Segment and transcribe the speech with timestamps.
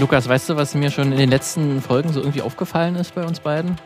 [0.00, 3.22] Lukas, weißt du, was mir schon in den letzten Folgen so irgendwie aufgefallen ist bei
[3.22, 3.76] uns beiden?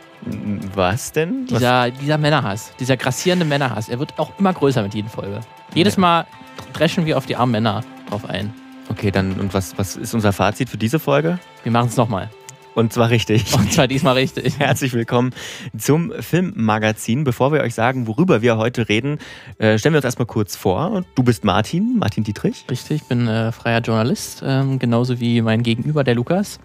[0.72, 1.46] Was denn?
[1.46, 5.40] Dieser, dieser Männerhass, dieser grassierende Männerhass, er wird auch immer größer mit jedem Folge.
[5.74, 6.24] Jedes Mal
[6.72, 8.55] dreschen wir auf die armen Männer drauf ein.
[8.91, 11.41] Okay, dann und was, was ist unser Fazit für diese Folge?
[11.64, 12.30] Wir machen es nochmal.
[12.75, 13.54] Und zwar richtig.
[13.54, 14.59] Und zwar diesmal richtig.
[14.59, 15.32] Herzlich willkommen
[15.79, 17.23] zum Filmmagazin.
[17.23, 19.18] Bevor wir euch sagen, worüber wir heute reden,
[19.59, 21.05] äh, stellen wir uns erstmal kurz vor.
[21.14, 22.64] Du bist Martin, Martin Dietrich.
[22.68, 26.59] Richtig, ich bin äh, freier Journalist, ähm, genauso wie mein Gegenüber, der Lukas.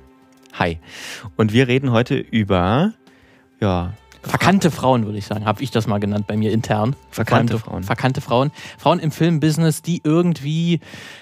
[0.54, 0.80] Hi.
[1.38, 2.94] Und wir reden heute über
[3.62, 6.96] ja, Verkannte Frauen, würde ich sagen, habe ich das mal genannt bei mir intern.
[7.10, 7.84] Verkannte Frauen.
[7.84, 8.52] Verkannte Frauen.
[8.78, 10.82] Frauen im Filmbusiness, die irgendwie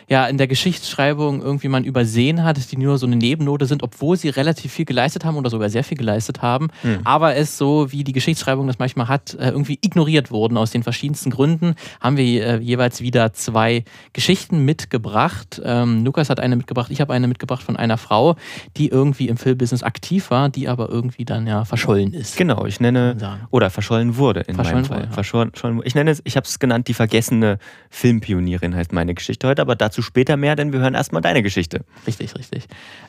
[0.09, 4.15] ja in der Geschichtsschreibung irgendwie man übersehen hat, die nur so eine Nebennote sind, obwohl
[4.15, 6.69] sie relativ viel geleistet haben oder sogar sehr viel geleistet haben.
[6.83, 6.99] Mhm.
[7.03, 10.83] Aber es so, wie die Geschichtsschreibung das manchmal hat, äh, irgendwie ignoriert wurden aus den
[10.83, 13.83] verschiedensten Gründen, haben wir äh, jeweils wieder zwei
[14.13, 15.61] Geschichten mitgebracht.
[15.63, 18.35] Ähm, Lukas hat eine mitgebracht, ich habe eine mitgebracht von einer Frau,
[18.77, 22.37] die irgendwie im Filmbusiness aktiv war, die aber irgendwie dann ja verschollen ist.
[22.37, 23.17] Genau, ich nenne,
[23.51, 24.97] oder verschollen wurde in verschollen meinem Fall.
[24.97, 25.13] Wurde, ja.
[25.13, 29.61] verschollen, ich nenne es, ich habe es genannt, die vergessene Filmpionierin heißt meine Geschichte heute,
[29.61, 31.81] aber dazu später mehr, denn wir hören erstmal deine Geschichte.
[32.05, 32.65] Richtig, richtig.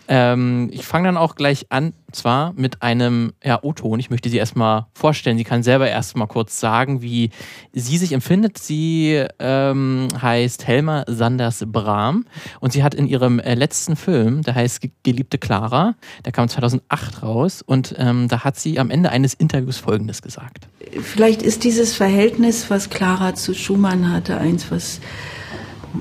[0.08, 4.00] Ähm, ich fange dann auch gleich an, zwar mit einem ja, O-Ton.
[4.00, 5.36] Ich möchte sie erstmal vorstellen.
[5.36, 7.30] Sie kann selber erstmal kurz sagen, wie
[7.72, 8.58] sie sich empfindet.
[8.58, 12.24] Sie ähm, heißt Helma Sanders Brahm
[12.60, 15.94] und sie hat in ihrem äh, letzten Film, der heißt Geliebte Clara,
[16.24, 20.68] der kam 2008 raus und ähm, da hat sie am Ende eines Interviews Folgendes gesagt.
[21.02, 25.00] Vielleicht ist dieses Verhältnis, was Clara zu Schumann hatte, eins, was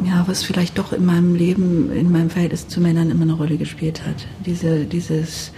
[0.06, 3.58] ja, was vielleicht doch in meinem Leben, in meinem Verhältnis zu Männern immer eine Rolle
[3.58, 4.28] gespielt hat.
[4.46, 5.52] Diese, dieses,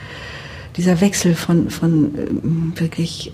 [0.78, 3.32] dieser Wechsel von, von äh, wirklich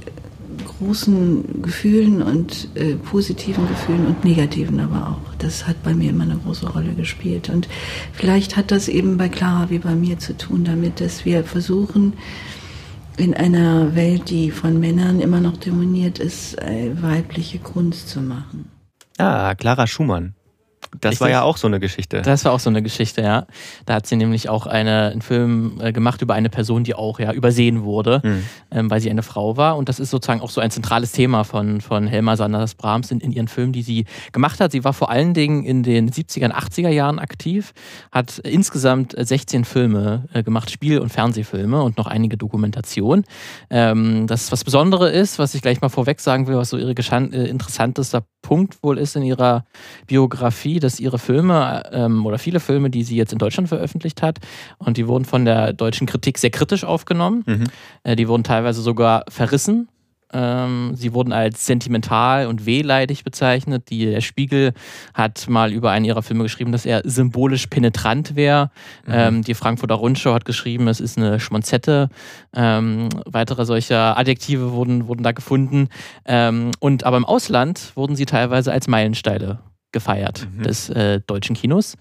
[0.79, 5.35] großen Gefühlen und äh, positiven Gefühlen und negativen aber auch.
[5.37, 7.49] Das hat bei mir immer eine große Rolle gespielt.
[7.49, 7.67] Und
[8.13, 12.13] vielleicht hat das eben bei Clara wie bei mir zu tun damit, dass wir versuchen,
[13.17, 18.69] in einer Welt, die von Männern immer noch dominiert ist, äh, weibliche Kunst zu machen.
[19.17, 20.35] Ah, Clara Schumann.
[21.01, 21.21] Das Richtig?
[21.21, 22.21] war ja auch so eine Geschichte.
[22.21, 23.45] Das war auch so eine Geschichte, ja.
[23.85, 27.19] Da hat sie nämlich auch eine, einen Film äh, gemacht über eine Person, die auch
[27.19, 28.43] ja übersehen wurde, mhm.
[28.71, 29.77] ähm, weil sie eine Frau war.
[29.77, 33.19] Und das ist sozusagen auch so ein zentrales Thema von, von Helma Sanders Brahms in,
[33.19, 34.71] in ihren Filmen, die sie gemacht hat.
[34.71, 37.73] Sie war vor allen Dingen in den 70er und 80er Jahren aktiv,
[38.11, 43.25] hat insgesamt 16 Filme äh, gemacht, Spiel- und Fernsehfilme und noch einige Dokumentationen.
[43.69, 46.91] Ähm, das, was Besondere ist, was ich gleich mal vorweg sagen will, was so ihre
[46.91, 49.65] äh, interessantester Punkt wohl ist in ihrer
[50.05, 54.39] Biografie, dass ihre Filme ähm, oder viele Filme, die sie jetzt in Deutschland veröffentlicht hat,
[54.77, 57.43] und die wurden von der deutschen Kritik sehr kritisch aufgenommen.
[57.45, 57.63] Mhm.
[58.03, 59.89] Äh, die wurden teilweise sogar verrissen
[60.35, 63.89] ähm, sie wurden als sentimental und wehleidig bezeichnet.
[63.89, 64.73] Die, der Spiegel
[65.13, 68.69] hat mal über einen ihrer Filme geschrieben, dass er symbolisch penetrant wäre.
[69.05, 69.13] Mhm.
[69.13, 72.09] Ähm, die Frankfurter Rundschau hat geschrieben, es ist eine Schmonzette.
[72.53, 75.87] Ähm, weitere solcher Adjektive wurden, wurden da gefunden.
[76.25, 79.59] Ähm, und aber im Ausland wurden sie teilweise als Meilensteine
[79.95, 80.63] gefeiert mhm.
[80.63, 81.95] des äh, deutschen Kinos.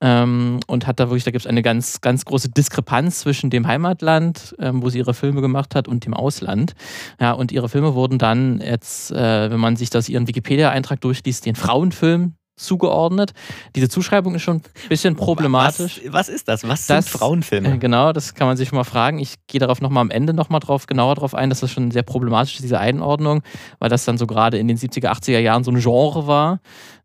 [0.00, 3.66] Ähm, und hat da wirklich, da gibt es eine ganz, ganz große Diskrepanz zwischen dem
[3.66, 6.74] Heimatland, ähm, wo sie ihre Filme gemacht hat, und dem Ausland.
[7.20, 11.46] Ja, und ihre Filme wurden dann jetzt, äh, wenn man sich das ihren Wikipedia-Eintrag durchliest,
[11.46, 13.32] den Frauenfilm zugeordnet.
[13.74, 16.00] Diese Zuschreibung ist schon ein bisschen problematisch.
[16.04, 16.62] Was, was ist das?
[16.68, 17.74] Was das, sind Frauenfilme?
[17.74, 19.18] Äh, genau, das kann man sich mal fragen.
[19.18, 22.02] Ich gehe darauf nochmal am Ende nochmal drauf, genauer drauf ein, dass das schon sehr
[22.02, 23.42] problematisch ist, diese Einordnung,
[23.80, 26.60] weil das dann so gerade in den 70er, 80er Jahren so ein Genre war,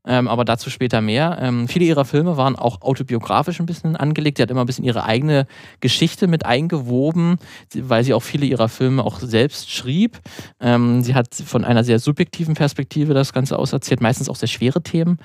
[0.06, 1.38] ähm, aber dazu später mehr.
[1.42, 4.38] Ähm, viele ihrer Filme waren auch autobiografisch ein bisschen angelegt.
[4.38, 5.46] Sie hat immer ein bisschen ihre eigene
[5.82, 7.38] Geschichte mit eingewoben,
[7.76, 10.20] weil sie auch viele ihrer Filme auch selbst schrieb.
[10.60, 14.82] Ähm, sie hat von einer sehr subjektiven Perspektive das Ganze auserzählt, meistens auch sehr schwere
[14.82, 15.20] Themen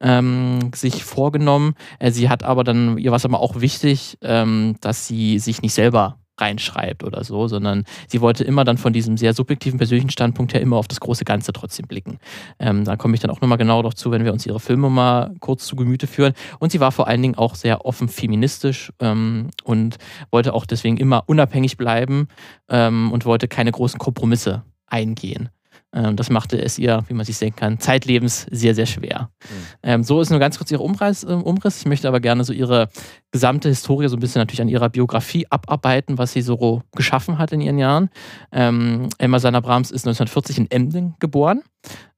[0.00, 1.74] ähm, sich vorgenommen.
[1.98, 5.62] Äh, sie hat aber dann, ihr war es aber auch wichtig, ähm, dass sie sich
[5.62, 10.10] nicht selber reinschreibt oder so, sondern sie wollte immer dann von diesem sehr subjektiven persönlichen
[10.10, 12.18] Standpunkt her immer auf das große Ganze trotzdem blicken.
[12.58, 14.90] Ähm, da komme ich dann auch nochmal genau darauf zu, wenn wir uns ihre Filme
[14.90, 16.32] mal kurz zu Gemüte führen.
[16.58, 19.96] Und sie war vor allen Dingen auch sehr offen feministisch ähm, und
[20.30, 22.28] wollte auch deswegen immer unabhängig bleiben
[22.68, 25.50] ähm, und wollte keine großen Kompromisse eingehen.
[25.92, 29.30] Ähm, das machte es ihr, wie man sich denken kann, zeitlebens sehr, sehr schwer.
[29.42, 29.54] Mhm.
[29.82, 31.80] Ähm, so ist nur ganz kurz ihr Umriss, äh, Umriss.
[31.80, 32.88] Ich möchte aber gerne so ihre
[33.32, 37.52] gesamte Historie so ein bisschen natürlich an ihrer Biografie abarbeiten, was sie so geschaffen hat
[37.52, 38.10] in ihren Jahren.
[38.52, 41.62] Ähm, Emma Sanna Brahms ist 1940 in Emden geboren.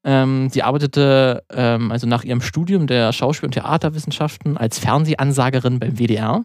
[0.05, 5.99] Ähm, sie arbeitete ähm, also nach ihrem Studium der Schauspiel- und Theaterwissenschaften als Fernsehansagerin beim
[5.99, 6.45] WDR.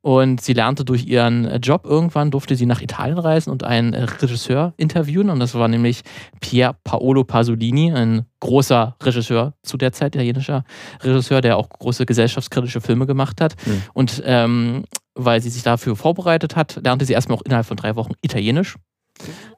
[0.00, 4.72] Und sie lernte durch ihren Job irgendwann, durfte sie nach Italien reisen und einen Regisseur
[4.76, 5.28] interviewen.
[5.28, 6.02] Und das war nämlich
[6.40, 10.64] Pier Paolo Pasolini, ein großer Regisseur zu der Zeit, italienischer
[11.02, 13.56] Regisseur, der auch große gesellschaftskritische Filme gemacht hat.
[13.66, 13.82] Mhm.
[13.92, 14.84] Und ähm,
[15.14, 18.76] weil sie sich dafür vorbereitet hat, lernte sie erstmal auch innerhalb von drei Wochen Italienisch.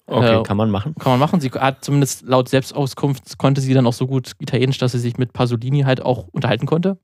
[0.06, 0.94] Okay, äh, kann man machen.
[0.98, 1.40] Kann man machen.
[1.40, 5.18] Sie hat zumindest laut Selbstauskunft konnte sie dann auch so gut Italienisch, dass sie sich
[5.18, 6.98] mit Pasolini halt auch unterhalten konnte.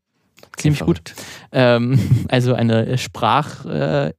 [0.56, 1.14] Ziemlich gut.
[1.52, 1.98] Ähm,
[2.28, 4.12] also eine Sprach, äh,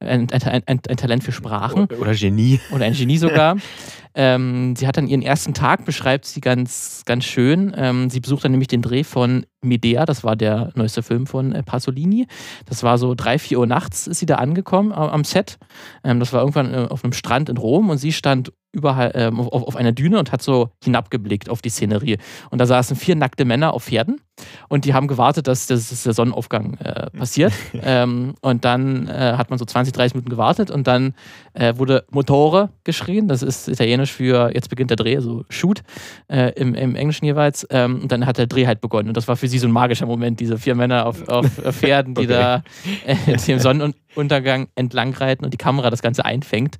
[0.00, 1.86] ein, ein, ein, ein, Talent für Sprachen.
[1.98, 2.60] Oder Genie.
[2.72, 3.56] Oder ein Genie sogar.
[4.14, 7.74] ähm, sie hat dann ihren ersten Tag, beschreibt sie ganz, ganz schön.
[7.76, 11.52] Ähm, sie besucht dann nämlich den Dreh von Medea, das war der neueste Film von
[11.52, 12.26] äh, Pasolini.
[12.66, 15.58] Das war so drei, vier Uhr nachts ist sie da angekommen äh, am Set.
[16.02, 19.40] Ähm, das war irgendwann äh, auf einem Strand in Rom und sie stand überall ähm,
[19.40, 22.18] auf, auf einer Düne und hat so hinabgeblickt auf die Szenerie.
[22.50, 24.20] Und da saßen vier nackte Männer auf Pferden
[24.68, 27.52] und die haben gewartet, dass, dass der Sonnenaufgang äh, passiert.
[27.74, 31.14] ähm, und dann äh, hat man so 20, 30 Minuten gewartet und dann
[31.52, 33.28] äh, wurde Motore geschrien.
[33.28, 35.82] Das ist italienisch für jetzt beginnt der Dreh, so Shoot
[36.28, 37.66] äh, im, im Englischen jeweils.
[37.70, 39.08] Ähm, und dann hat der Dreh halt begonnen.
[39.08, 42.14] Und das war für sie so ein magischer Moment, diese vier Männer auf, auf Pferden,
[42.14, 42.28] die okay.
[42.28, 42.62] da
[43.06, 46.76] äh, dem Sonnenuntergang entlang reiten und die Kamera das Ganze einfängt.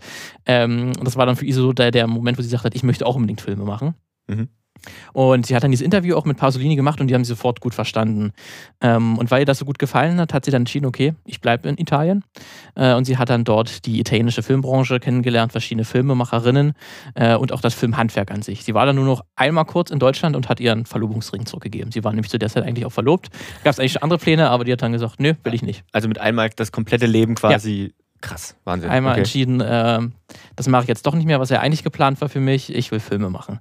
[0.46, 2.74] Ähm, und das war dann für sie so der, der Moment, wo sie sagt hat,
[2.74, 3.94] ich möchte auch unbedingt Filme machen.
[4.26, 4.48] Mhm.
[5.12, 7.60] Und sie hat dann dieses Interview auch mit Pasolini gemacht und die haben sie sofort
[7.60, 8.32] gut verstanden.
[8.80, 11.40] Ähm, und weil ihr das so gut gefallen hat, hat sie dann entschieden, okay, ich
[11.40, 12.24] bleibe in Italien.
[12.74, 16.74] Äh, und sie hat dann dort die italienische Filmbranche kennengelernt, verschiedene Filmemacherinnen
[17.14, 18.64] äh, und auch das Filmhandwerk an sich.
[18.64, 21.92] Sie war dann nur noch einmal kurz in Deutschland und hat ihren Verlobungsring zurückgegeben.
[21.92, 23.30] Sie war nämlich zu der Zeit eigentlich auch verlobt.
[23.62, 25.84] Gab es eigentlich schon andere Pläne, aber die hat dann gesagt, nö, will ich nicht.
[25.92, 27.84] Also mit einmal das komplette Leben quasi.
[27.84, 28.04] Ja.
[28.20, 28.88] Krass, Wahnsinn.
[28.88, 29.20] Einmal okay.
[29.20, 30.00] entschieden, äh,
[30.56, 32.74] das mache ich jetzt doch nicht mehr, was ja eigentlich geplant war für mich.
[32.74, 33.60] Ich will Filme machen.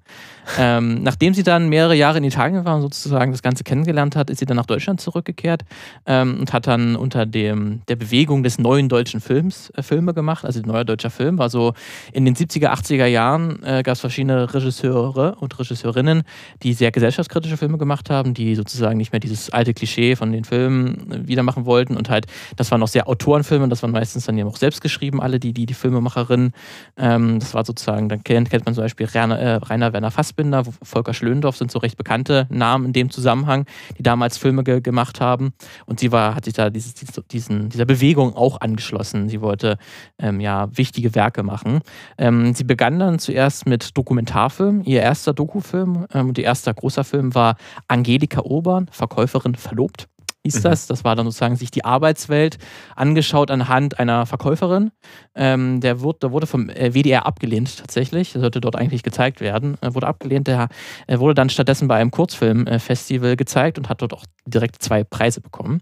[0.58, 4.30] ähm, nachdem sie dann mehrere Jahre in Italien war und sozusagen das Ganze kennengelernt hat,
[4.30, 5.64] ist sie dann nach Deutschland zurückgekehrt
[6.06, 10.46] ähm, und hat dann unter dem, der Bewegung des neuen deutschen Films äh, Filme gemacht.
[10.46, 11.74] Also neuer deutscher Film war so
[12.12, 16.24] in den 70er, 80er Jahren äh, gab es verschiedene Regisseure und Regisseurinnen,
[16.62, 20.44] die sehr gesellschaftskritische Filme gemacht haben, die sozusagen nicht mehr dieses alte Klischee von den
[20.44, 22.26] Filmen äh, wieder machen wollten und halt,
[22.56, 25.54] das waren noch sehr Autorenfilme, das waren meistens dann ja auch selbst geschrieben, alle die,
[25.54, 26.54] die, die Filmemacherinnen
[26.98, 30.64] ähm, das war sozusagen, dann kennt, kennt man zum Beispiel Rainer, äh, Rainer Werner Fassbinder,
[30.82, 33.66] Volker Schlöndorff sind so recht bekannte Namen in dem Zusammenhang,
[33.98, 35.54] die damals Filme ge gemacht haben.
[35.86, 36.94] Und sie war, hat sich da dieses,
[37.32, 39.30] diesen, dieser Bewegung auch angeschlossen.
[39.30, 39.78] Sie wollte
[40.20, 41.82] ähm, ja wichtige Werke machen.
[42.18, 44.84] Ähm, sie begann dann zuerst mit Dokumentarfilmen.
[44.84, 47.56] Ihr erster Dokufilm ähm, und ihr erster großer Film war
[47.88, 50.08] Angelika Urban, Verkäuferin verlobt
[50.44, 50.64] hieß mhm.
[50.64, 50.88] das.
[50.88, 52.58] Das war dann sozusagen sich die Arbeitswelt
[52.96, 54.92] angeschaut anhand einer Verkäuferin.
[55.36, 58.34] Ähm, der, wurde, der wurde vom äh, WDR abgelehnt tatsächlich.
[58.34, 59.78] Der sollte dort eigentlich gezeigt werden.
[59.82, 60.48] Er wurde abgelehnt.
[60.48, 60.70] Der
[61.08, 65.42] er wurde dann stattdessen bei einem Kurzfilmfestival gezeigt und hat dort auch direkt zwei Preise
[65.42, 65.82] bekommen.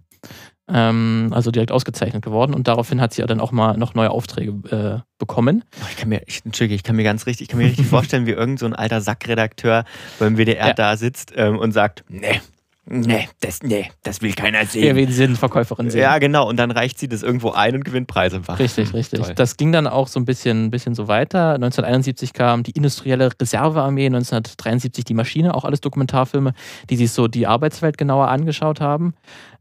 [0.69, 2.54] Ähm, also direkt ausgezeichnet geworden.
[2.54, 5.64] Und daraufhin hat sie ja dann auch mal noch neue Aufträge äh, bekommen.
[5.90, 8.25] Ich kann mir, ich, Entschuldige, ich kann mir ganz richtig, ich kann mir richtig vorstellen,
[8.25, 9.84] wie irgendein so alter Sackredakteur
[10.19, 10.74] beim WDR ja.
[10.74, 12.40] da sitzt ähm, und sagt, nee,
[12.86, 14.83] Nee, das, nee, das will keiner sehen.
[14.83, 16.01] Ja, wie sie Verkäuferin sehen.
[16.01, 16.50] Ja, genau.
[16.50, 18.42] Und dann reicht sie das irgendwo ein und gewinnt Preise.
[18.57, 19.19] Richtig, richtig.
[19.19, 19.36] Toll.
[19.36, 21.54] Das ging dann auch so ein bisschen, bisschen so weiter.
[21.54, 26.54] 1971 kam die industrielle Reservearmee, 1973 die Maschine, auch alles Dokumentarfilme,
[26.89, 29.13] die sich so die Arbeitswelt genauer angeschaut haben.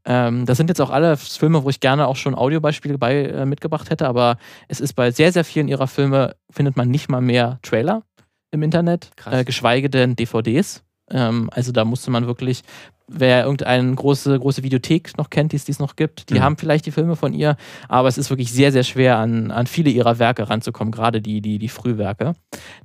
[0.06, 3.44] Ähm, das sind jetzt auch alle Filme, wo ich gerne auch schon Audiobeispiele bei äh,
[3.44, 4.38] mitgebracht hätte, aber
[4.69, 8.02] es ist bei sehr, sehr vielen ihrer Filme, findet man nicht mal mehr Trailer
[8.50, 10.82] im Internet, äh, geschweige denn DVDs.
[11.11, 12.62] Ähm, also da musste man wirklich
[13.12, 16.43] wer irgendeine große, große Videothek noch kennt, die es noch gibt, die mhm.
[16.43, 17.56] haben vielleicht die Filme von ihr,
[17.88, 21.40] aber es ist wirklich sehr, sehr schwer, an, an viele ihrer Werke ranzukommen, gerade die,
[21.40, 22.34] die, die Frühwerke.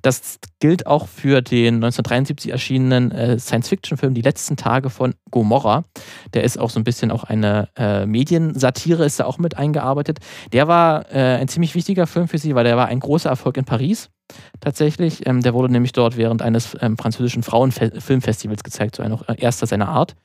[0.01, 5.86] Das gilt auch für den 1973 erschienenen äh, Science-Fiction-Film Die letzten Tage von Gomorra.
[6.34, 10.20] Der ist auch so ein bisschen auch eine äh, Mediensatire, ist da auch mit eingearbeitet.
[10.53, 13.58] Der war äh, ein ziemlich wichtiger Film für sie, weil der war ein großer Erfolg
[13.58, 14.10] in Paris
[14.60, 15.25] tatsächlich.
[15.27, 19.67] Ähm, der wurde nämlich dort während eines ähm, französischen Frauenfilmfestivals gezeigt, so ein äh, erster
[19.67, 20.15] seiner Art.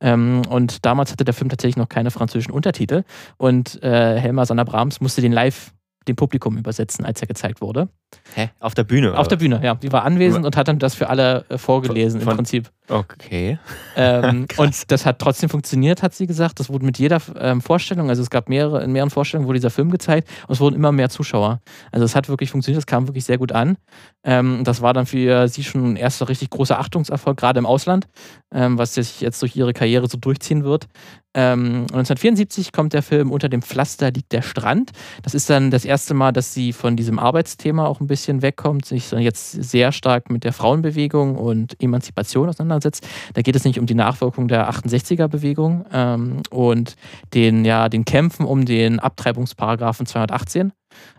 [0.00, 3.04] Ähm, und damals hatte der Film tatsächlich noch keine französischen Untertitel.
[3.36, 5.72] Und äh, Helma Sanna Brahms musste den live
[6.08, 7.88] dem Publikum übersetzen, als er gezeigt wurde.
[8.34, 8.50] Hä?
[8.58, 9.16] Auf der Bühne?
[9.18, 9.74] Auf der Bühne, ja.
[9.74, 12.70] Die war anwesend und hat dann das für alle äh, vorgelesen von, im Prinzip.
[12.90, 13.58] Okay.
[13.94, 16.58] Ähm, und das hat trotzdem funktioniert, hat sie gesagt.
[16.58, 19.70] Das wurde mit jeder ähm, Vorstellung, also es gab mehrere, in mehreren Vorstellungen wurde dieser
[19.70, 21.60] Film gezeigt und es wurden immer mehr Zuschauer.
[21.92, 23.76] Also es hat wirklich funktioniert, es kam wirklich sehr gut an.
[24.24, 28.08] Ähm, das war dann für sie schon ein erster richtig großer Achtungserfolg, gerade im Ausland,
[28.52, 30.88] ähm, was sich jetzt durch ihre Karriere so durchziehen wird.
[31.32, 34.90] 1974 ähm, kommt der Film Unter dem Pflaster liegt der Strand.
[35.22, 38.84] Das ist dann das erste Mal, dass sie von diesem Arbeitsthema auch ein bisschen wegkommt,
[38.84, 42.79] sich jetzt sehr stark mit der Frauenbewegung und Emanzipation auseinandersetzt.
[42.80, 46.96] Da geht es nicht um die Nachwirkung der 68er-Bewegung ähm, und
[47.34, 50.72] den, ja, den Kämpfen um den Abtreibungsparagraphen 218,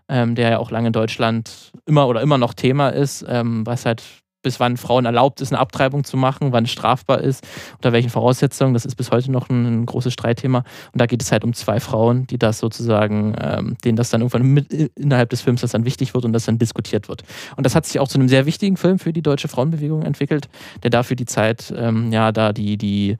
[0.09, 3.85] ähm, der ja auch lange in Deutschland immer oder immer noch Thema ist, ähm, was
[3.85, 4.03] halt
[4.41, 7.45] bis wann Frauen erlaubt ist, eine Abtreibung zu machen, wann es strafbar ist,
[7.75, 8.73] unter welchen Voraussetzungen.
[8.73, 10.59] Das ist bis heute noch ein, ein großes Streitthema.
[10.91, 14.21] Und da geht es halt um zwei Frauen, die das sozusagen, ähm, denen das dann
[14.21, 17.23] irgendwann mit, innerhalb des Films das dann wichtig wird und das dann diskutiert wird.
[17.55, 20.49] Und das hat sich auch zu einem sehr wichtigen Film für die deutsche Frauenbewegung entwickelt,
[20.83, 23.17] der dafür die Zeit, ähm, ja, da die, die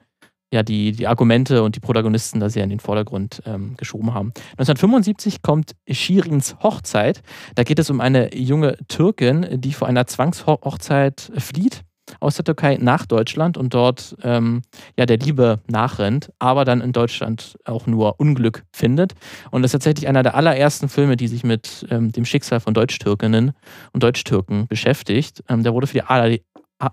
[0.52, 4.32] ja, die, die Argumente und die Protagonisten da sehr in den Vordergrund ähm, geschoben haben.
[4.58, 7.22] 1975 kommt Shirins Hochzeit.
[7.54, 11.82] Da geht es um eine junge Türkin, die vor einer Zwangshochzeit flieht
[12.20, 14.60] aus der Türkei nach Deutschland und dort ähm,
[14.98, 19.14] ja der Liebe nachrennt, aber dann in Deutschland auch nur Unglück findet.
[19.50, 22.74] Und das ist tatsächlich einer der allerersten Filme, die sich mit ähm, dem Schicksal von
[22.74, 23.52] Deutsch-Türkinnen
[23.92, 25.42] und Deutsch-Türken beschäftigt.
[25.48, 26.42] Ähm, der wurde für die ARD,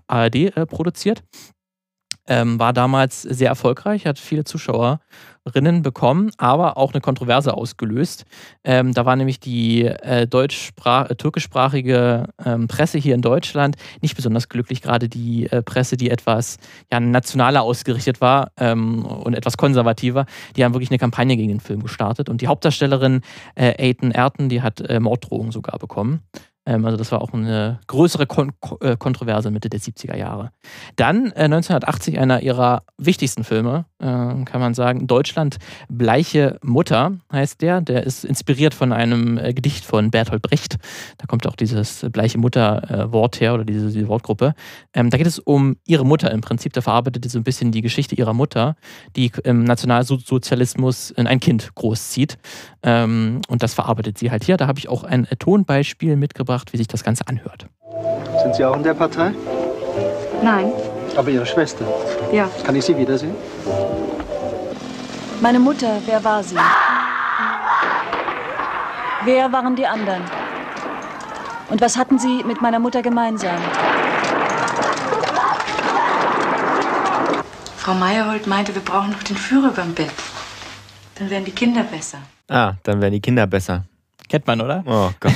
[0.06, 1.22] ARD äh, produziert
[2.30, 8.24] ähm, war damals sehr erfolgreich, hat viele Zuschauerinnen bekommen, aber auch eine Kontroverse ausgelöst.
[8.62, 14.48] Ähm, da war nämlich die äh, äh, türkischsprachige ähm, Presse hier in Deutschland nicht besonders
[14.48, 16.58] glücklich, gerade die äh, Presse, die etwas
[16.92, 20.26] ja, nationaler ausgerichtet war ähm, und etwas konservativer.
[20.54, 23.22] Die haben wirklich eine Kampagne gegen den Film gestartet und die Hauptdarstellerin
[23.56, 26.22] äh, Aiden Erten, die hat äh, Morddrohungen sogar bekommen.
[26.66, 30.50] Ähm, also das war auch eine größere Kon äh, Kontroverse Mitte der 70er Jahre.
[30.96, 35.56] Dann äh, 1980 einer ihrer wichtigsten Filme, äh, kann man sagen, Deutschland
[35.88, 37.80] Bleiche Mutter heißt der.
[37.80, 40.76] Der ist inspiriert von einem äh, Gedicht von Bertolt Brecht.
[41.16, 44.54] Da kommt auch dieses Bleiche Mutter äh, Wort her oder diese, diese Wortgruppe.
[44.92, 46.74] Ähm, da geht es um ihre Mutter im Prinzip.
[46.74, 48.76] Da verarbeitet sie so ein bisschen die Geschichte ihrer Mutter,
[49.16, 52.36] die im Nationalsozialismus in ein Kind großzieht.
[52.82, 54.58] Ähm, und das verarbeitet sie halt hier.
[54.58, 57.66] Da habe ich auch ein Tonbeispiel mitgebracht mitgebracht, wie sich das Ganze anhört.
[58.42, 59.32] Sind Sie auch in der Partei?
[60.42, 60.72] Nein.
[61.16, 61.84] Aber Ihre Schwester?
[62.32, 62.48] Ja.
[62.64, 63.34] Kann ich sie wiedersehen?
[65.40, 66.56] Meine Mutter, wer war sie?
[69.24, 70.22] Wer waren die anderen?
[71.68, 73.60] Und was hatten sie mit meiner Mutter gemeinsam?
[77.76, 80.10] Frau Meyerhold meinte, wir brauchen noch den Führer beim Bett.
[81.16, 82.18] Dann wären die Kinder besser.
[82.48, 83.84] Ah, dann wären die Kinder besser.
[84.30, 84.84] Kennt man, oder?
[84.86, 85.32] Oh Gott.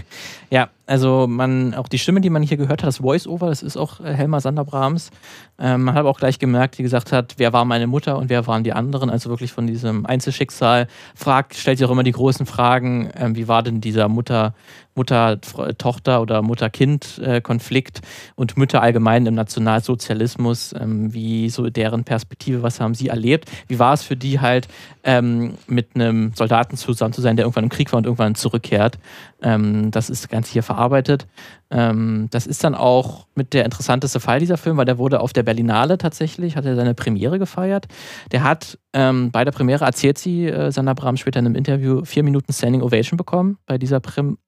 [0.50, 3.76] ja, also man, auch die Stimme, die man hier gehört hat, das Voice-Over, das ist
[3.76, 5.10] auch äh, Helma Sander Brahms.
[5.58, 8.30] Ähm, man hat aber auch gleich gemerkt, die gesagt hat, wer war meine Mutter und
[8.30, 10.86] wer waren die anderen, also wirklich von diesem Einzelschicksal.
[11.14, 14.54] Fragt, stellt sich auch immer die großen Fragen, ähm, wie war denn dieser Mutter,
[14.94, 18.00] Mutter-Tochter oder Mutter-Kind-Konflikt
[18.34, 23.50] und Mütter allgemein im Nationalsozialismus, ähm, wie so deren Perspektive, was haben sie erlebt?
[23.68, 24.68] Wie war es für die halt,
[25.04, 28.98] ähm, mit einem Soldaten zusammen zu sein, der irgendwann im Krieg war und irgendwann zurückkehrt?
[29.42, 31.26] Ähm, das ist ganz hier verarbeitet.
[31.70, 35.32] Ähm, das ist dann auch mit der interessanteste Fall dieser Film, weil der wurde auf
[35.32, 37.86] der Berlinale tatsächlich, hat er seine Premiere gefeiert.
[38.32, 42.04] Der hat ähm, bei der Premiere, erzählt sie äh, Sandra Bram später in einem Interview,
[42.04, 44.38] vier Minuten Standing Ovation bekommen bei dieser Prim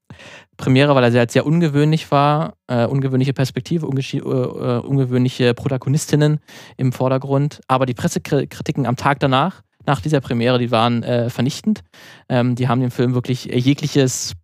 [0.57, 6.40] Premiere, weil er sehr, sehr ungewöhnlich war, äh, ungewöhnliche Perspektive, äh, äh, ungewöhnliche Protagonistinnen
[6.78, 7.61] im Vordergrund.
[7.68, 11.83] Aber die Pressekritiken am Tag danach, nach dieser Premiere, die waren äh, vernichtend.
[12.28, 14.35] Ähm, die haben dem Film wirklich jegliches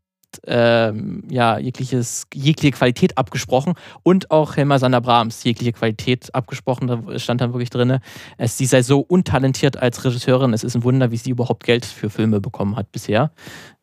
[0.47, 6.87] ähm, ja, jegliches, jegliche Qualität abgesprochen und auch Helma Sander Brahms jegliche Qualität abgesprochen.
[6.87, 7.99] Da stand dann wirklich drin,
[8.38, 10.53] sie sei so untalentiert als Regisseurin.
[10.53, 13.31] Es ist ein Wunder, wie sie überhaupt Geld für Filme bekommen hat bisher.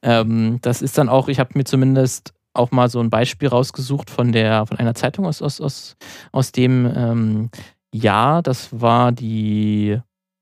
[0.02, 4.10] Ähm, das ist dann auch, ich habe mir zumindest auch mal so ein Beispiel rausgesucht
[4.10, 5.96] von der von einer Zeitung aus, aus, aus,
[6.32, 7.50] aus dem ähm,
[7.94, 8.42] Jahr.
[8.42, 10.00] Das war die,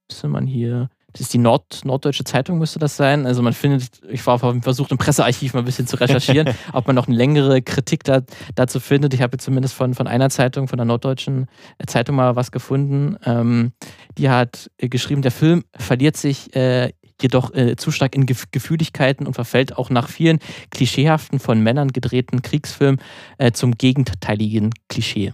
[0.10, 3.26] müsste man hier, das ist die Nord, Norddeutsche Zeitung, müsste das sein.
[3.26, 6.96] Also man findet, ich war versucht im Pressearchiv mal ein bisschen zu recherchieren, ob man
[6.96, 8.22] noch eine längere Kritik da,
[8.56, 9.14] dazu findet.
[9.14, 11.48] Ich habe zumindest von, von einer Zeitung, von der Norddeutschen
[11.88, 13.18] Zeitung mal was gefunden.
[13.26, 13.74] Ähm,
[14.18, 19.28] die hat geschrieben, der Film verliert sich äh, jedoch äh, zu stark in Gef Gefühligkeiten
[19.28, 23.02] und verfällt auch nach vielen klischeehaften, von Männern gedrehten Kriegsfilmen
[23.38, 25.34] äh, zum gegenteiligen Klischee.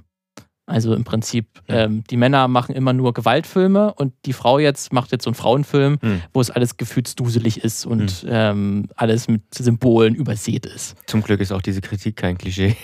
[0.68, 5.12] Also im Prinzip, ähm, die Männer machen immer nur Gewaltfilme und die Frau jetzt macht
[5.12, 6.22] jetzt so einen Frauenfilm, mhm.
[6.34, 8.30] wo es alles gefühlsduselig ist und mhm.
[8.32, 10.96] ähm, alles mit Symbolen übersät ist.
[11.06, 12.76] Zum Glück ist auch diese Kritik kein Klischee.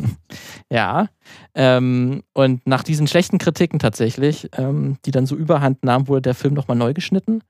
[0.70, 1.08] ja.
[1.54, 6.34] Ähm, und nach diesen schlechten Kritiken tatsächlich, ähm, die dann so überhand nahmen, wurde der
[6.34, 7.40] Film nochmal neu geschnitten.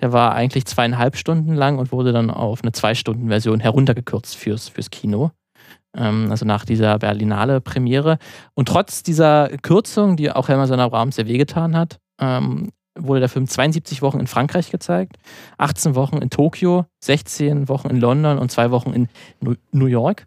[0.00, 4.90] Der war eigentlich zweieinhalb Stunden lang und wurde dann auf eine Zwei-Stunden-Version heruntergekürzt fürs, fürs
[4.90, 5.30] Kino
[6.30, 8.18] also nach dieser Berlinale Premiere.
[8.54, 13.28] Und trotz dieser Kürzung, die auch Helmer Sonner Brahms sehr wehgetan hat, ähm, wurde der
[13.28, 15.16] Film 72 Wochen in Frankreich gezeigt,
[15.58, 19.08] 18 Wochen in Tokio, 16 Wochen in London und zwei Wochen in
[19.72, 20.26] New York.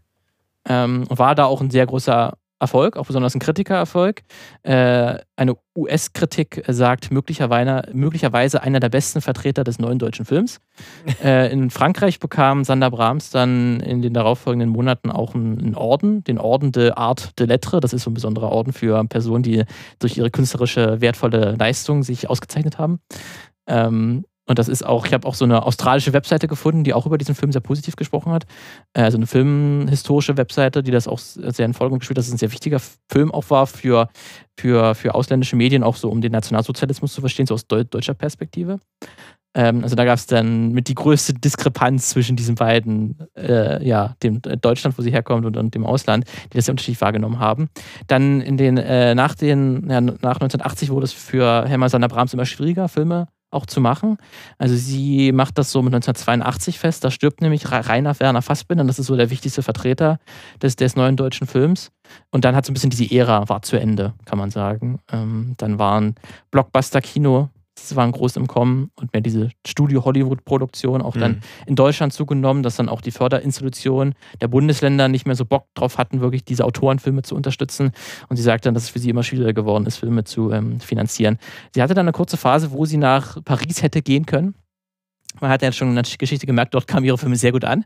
[0.68, 4.24] Ähm, war da auch ein sehr großer Erfolg, auch besonders ein Kritikererfolg.
[4.64, 10.60] Äh, eine US-Kritik sagt möglicherweise, möglicherweise einer der besten Vertreter des neuen deutschen Films.
[11.24, 16.40] äh, in Frankreich bekam Sander Brahms dann in den darauffolgenden Monaten auch einen, Orden, den
[16.40, 17.82] Orden de Art de Lettres.
[17.82, 19.64] Das ist so ein besonderer Orden für Personen, die
[20.00, 23.00] durch ihre künstlerische wertvolle Leistung sich ausgezeichnet haben.
[23.68, 27.06] Ähm, und das ist auch, ich habe auch so eine australische Webseite gefunden, die auch
[27.06, 28.46] über diesen Film sehr positiv gesprochen hat.
[28.94, 32.34] Äh, also eine filmhistorische Webseite, die das auch sehr in Folge gespielt hat, dass es
[32.34, 34.10] ein sehr wichtiger Film auch war für,
[34.60, 38.80] für, für ausländische Medien, auch so um den Nationalsozialismus zu verstehen, so aus deutscher Perspektive.
[39.56, 44.16] Ähm, also da gab es dann mit die größte Diskrepanz zwischen diesen beiden, äh, ja,
[44.24, 47.70] dem Deutschland, wo sie herkommt, und, und, dem Ausland, die das sehr unterschiedlich wahrgenommen haben.
[48.08, 52.34] Dann in den, äh, nach den, ja, nach 1980 wurde es für Hermann Sander Brahms
[52.34, 54.18] immer schwieriger, Filme auch zu machen.
[54.58, 57.04] Also sie macht das so mit 1982 fest.
[57.04, 58.84] Da stirbt nämlich Rainer Werner Fassbinder.
[58.84, 60.20] Das ist so der wichtigste Vertreter
[60.62, 61.92] des, des neuen deutschen Films.
[62.32, 65.00] Und dann hat so ein bisschen diese Ära war zu Ende, kann man sagen.
[65.12, 66.16] Ähm, dann waren
[66.52, 71.40] Blockbuster-Kino das waren groß im Kommen und mehr diese Studio-Hollywood-Produktion auch dann mhm.
[71.68, 75.98] in Deutschland zugenommen, dass dann auch die Förderinstitutionen der Bundesländer nicht mehr so Bock drauf
[75.98, 77.92] hatten, wirklich diese Autorenfilme zu unterstützen.
[78.30, 80.80] Und sie sagt dann, dass es für sie immer schwieriger geworden ist, Filme zu ähm,
[80.80, 81.40] finanzieren.
[81.74, 84.56] Sie hatte dann eine kurze Phase, wo sie nach Paris hätte gehen können
[85.40, 87.86] man hat ja schon in der Geschichte gemerkt, dort kamen ihre Filme sehr gut an.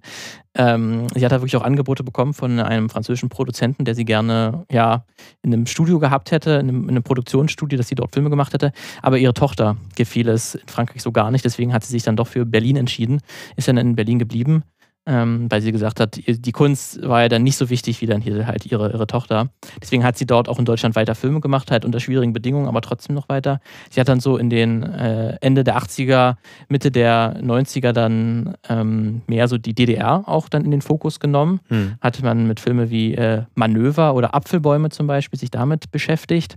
[0.55, 4.65] Ähm, sie hat da wirklich auch Angebote bekommen von einem französischen Produzenten, der sie gerne
[4.71, 5.05] ja,
[5.43, 8.53] in einem Studio gehabt hätte, in einem, in einem Produktionsstudio, dass sie dort Filme gemacht
[8.53, 8.71] hätte.
[9.01, 11.45] Aber ihre Tochter gefiel es in Frankreich so gar nicht.
[11.45, 13.21] Deswegen hat sie sich dann doch für Berlin entschieden,
[13.55, 14.63] ist dann in Berlin geblieben
[15.07, 18.21] ähm, weil sie gesagt hat, die Kunst war ja dann nicht so wichtig wie dann
[18.21, 19.49] hier halt ihre, ihre Tochter.
[19.81, 22.81] Deswegen hat sie dort auch in Deutschland weiter Filme gemacht, halt unter schwierigen Bedingungen, aber
[22.81, 23.61] trotzdem noch weiter.
[23.89, 26.35] Sie hat dann so in den äh, Ende der 80er,
[26.67, 31.61] Mitte der 90er dann ähm, mehr so die DDR auch dann in den Fokus genommen.
[31.69, 31.95] Hm.
[32.01, 36.55] Hatte man mit Filmen wie äh, Manöver oder Apfelbäume zum Beispiel sich damit beschäftigt.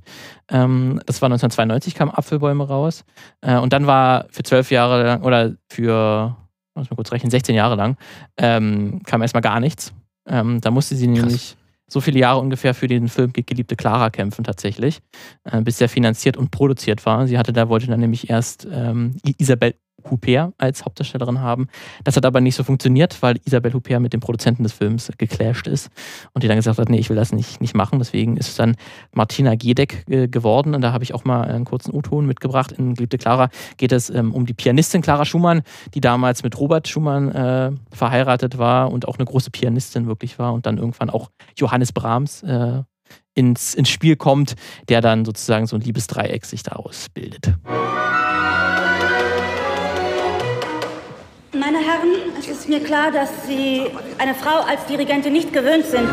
[0.48, 3.04] Ähm, das war 1992, kam Apfelbäume raus.
[3.42, 6.36] Äh, und dann war für zwölf Jahre oder für
[6.74, 7.96] muss mal kurz rechnen, 16 Jahre lang,
[8.36, 9.92] ähm, kam erstmal gar nichts.
[10.26, 11.18] Ähm, da musste sie Krass.
[11.18, 11.56] nämlich
[11.88, 15.00] so viele Jahre ungefähr für den Film Geliebte Clara kämpfen tatsächlich,
[15.44, 17.26] äh, bis der finanziert und produziert war.
[17.26, 19.74] Sie hatte da, wollte dann nämlich erst ähm, Isabel
[20.10, 21.68] Huppert als Hauptdarstellerin haben.
[22.04, 25.66] Das hat aber nicht so funktioniert, weil Isabelle Huppert mit dem Produzenten des Films geclasht
[25.66, 25.90] ist
[26.32, 27.98] und die dann gesagt hat, nee, ich will das nicht, nicht machen.
[27.98, 28.76] Deswegen ist es dann
[29.12, 32.72] Martina Gedeck äh, geworden und da habe ich auch mal einen kurzen U-Ton mitgebracht.
[32.72, 35.62] In Geliebte Clara geht es ähm, um die Pianistin Clara Schumann,
[35.94, 40.52] die damals mit Robert Schumann äh, verheiratet war und auch eine große Pianistin wirklich war
[40.52, 42.82] und dann irgendwann auch Johannes Brahms äh,
[43.34, 44.54] ins, ins Spiel kommt,
[44.88, 47.54] der dann sozusagen so ein Liebesdreieck sich daraus bildet.
[52.00, 53.82] Herren, es ist mir klar, dass Sie
[54.18, 56.08] eine Frau als Dirigentin nicht gewöhnt sind.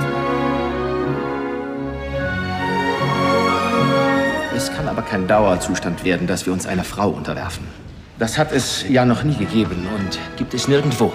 [4.56, 7.66] Es kann aber kein Dauerzustand werden, dass wir uns einer Frau unterwerfen.
[8.20, 11.14] Das hat es ja noch nie gegeben und gibt es nirgendwo.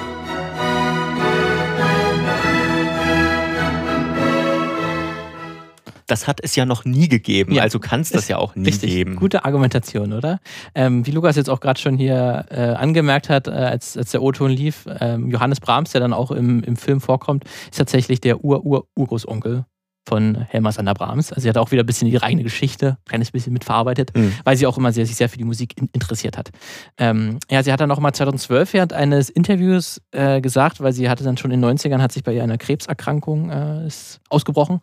[6.12, 7.54] Das hat es ja noch nie gegeben.
[7.54, 7.62] Ja.
[7.62, 8.90] Also kann es das ja auch nie Richtig.
[8.90, 9.16] geben.
[9.16, 10.40] Gute Argumentation, oder?
[10.74, 14.22] Ähm, wie Lukas jetzt auch gerade schon hier äh, angemerkt hat, äh, als, als der
[14.22, 18.44] O-Ton lief, ähm, Johannes Brahms, der dann auch im, im Film vorkommt, ist tatsächlich der
[18.44, 19.64] Ur-Ur-Urgroßonkel
[20.04, 21.30] von Helma Sander Brahms.
[21.30, 24.34] Also sie hat auch wieder ein bisschen ihre eigene Geschichte, ein kleines bisschen mitverarbeitet, mhm.
[24.44, 26.50] weil sie auch immer sehr, sich sehr für die Musik in, interessiert hat.
[26.98, 31.08] Ähm, ja, sie hat dann auch mal 2012 während eines Interviews äh, gesagt, weil sie
[31.08, 33.88] hatte dann schon in den 90ern, hat sich bei ihr eine Krebserkrankung äh,
[34.28, 34.80] ausgebrochen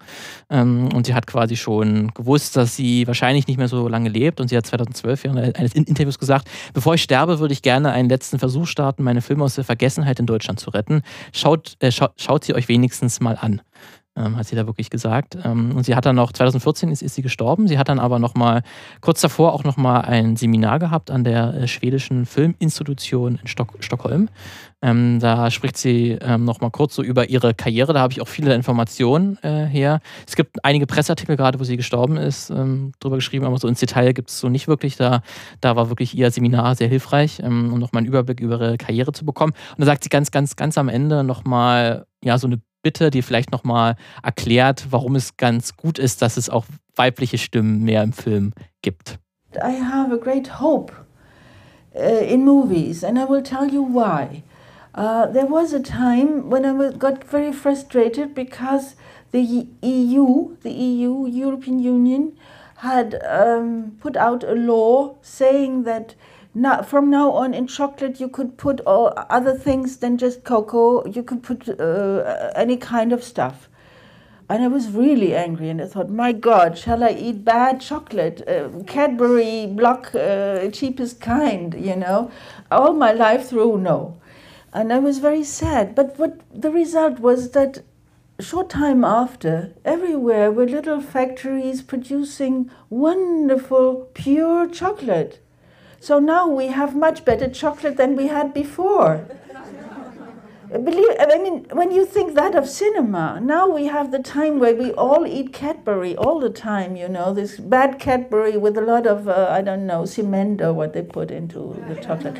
[0.49, 4.39] ähm, und sie hat quasi schon gewusst, dass sie wahrscheinlich nicht mehr so lange lebt
[4.39, 8.09] und sie hat 2012 während eines Interviews gesagt, bevor ich sterbe, würde ich gerne einen
[8.09, 11.01] letzten Versuch starten, meine Filme aus der Vergessenheit in Deutschland zu retten.
[11.33, 13.61] Schaut, äh, schaut, schaut sie euch wenigstens mal an
[14.15, 15.37] ähm, hat sie da wirklich gesagt.
[15.43, 17.67] Ähm, und sie hat dann noch, 2014 ist, ist sie gestorben.
[17.67, 18.63] Sie hat dann aber noch mal,
[19.01, 23.75] kurz davor auch noch mal ein Seminar gehabt an der äh, schwedischen Filminstitution in Stock,
[23.79, 24.29] Stockholm.
[24.81, 27.93] Ähm, da spricht sie ähm, noch mal kurz so über ihre Karriere.
[27.93, 29.99] Da habe ich auch viele Informationen äh, her.
[30.25, 33.79] Es gibt einige Presseartikel gerade, wo sie gestorben ist, ähm, drüber geschrieben, aber so ins
[33.79, 34.95] Detail gibt es so nicht wirklich.
[34.95, 35.21] Da,
[35.59, 38.77] da war wirklich ihr Seminar sehr hilfreich, ähm, um noch mal einen Überblick über ihre
[38.77, 39.53] Karriere zu bekommen.
[39.71, 43.09] Und da sagt sie ganz, ganz, ganz am Ende noch mal ja so eine Bitte,
[43.11, 46.65] die vielleicht nochmal erklärt, warum es ganz gut ist, dass es auch
[46.95, 49.19] weibliche Stimmen mehr im Film gibt.
[49.55, 50.93] I have a great hope
[51.95, 54.43] uh, in movies and I will tell you why.
[54.93, 58.95] Uh, there was a time when I got very frustrated because
[59.31, 62.33] the EU, the EU, European Union,
[62.77, 66.15] had um, put out a law saying that
[66.53, 71.05] now, from now on in chocolate you could put all other things than just cocoa.
[71.05, 73.69] You could put uh, any kind of stuff.
[74.51, 78.41] And I was really angry, and I thought, my God, shall I eat bad chocolate?
[78.47, 82.31] Uh, Cadbury block, uh, cheapest kind, you know?
[82.71, 84.19] All my life through, no.
[84.73, 85.93] And I was very sad.
[85.93, 87.83] But what the result was that
[88.39, 95.39] short time after, everywhere were little factories producing wonderful, pure chocolate.
[96.01, 99.25] So now we have much better chocolate than we had before.
[100.71, 104.75] Believe, I mean, when you think that of cinema, now we have the time where
[104.75, 109.07] we all eat Cadbury all the time, you know, this bad Cadbury with a lot
[109.07, 112.37] of, uh, I don't know, cement or what they put into the chocolate.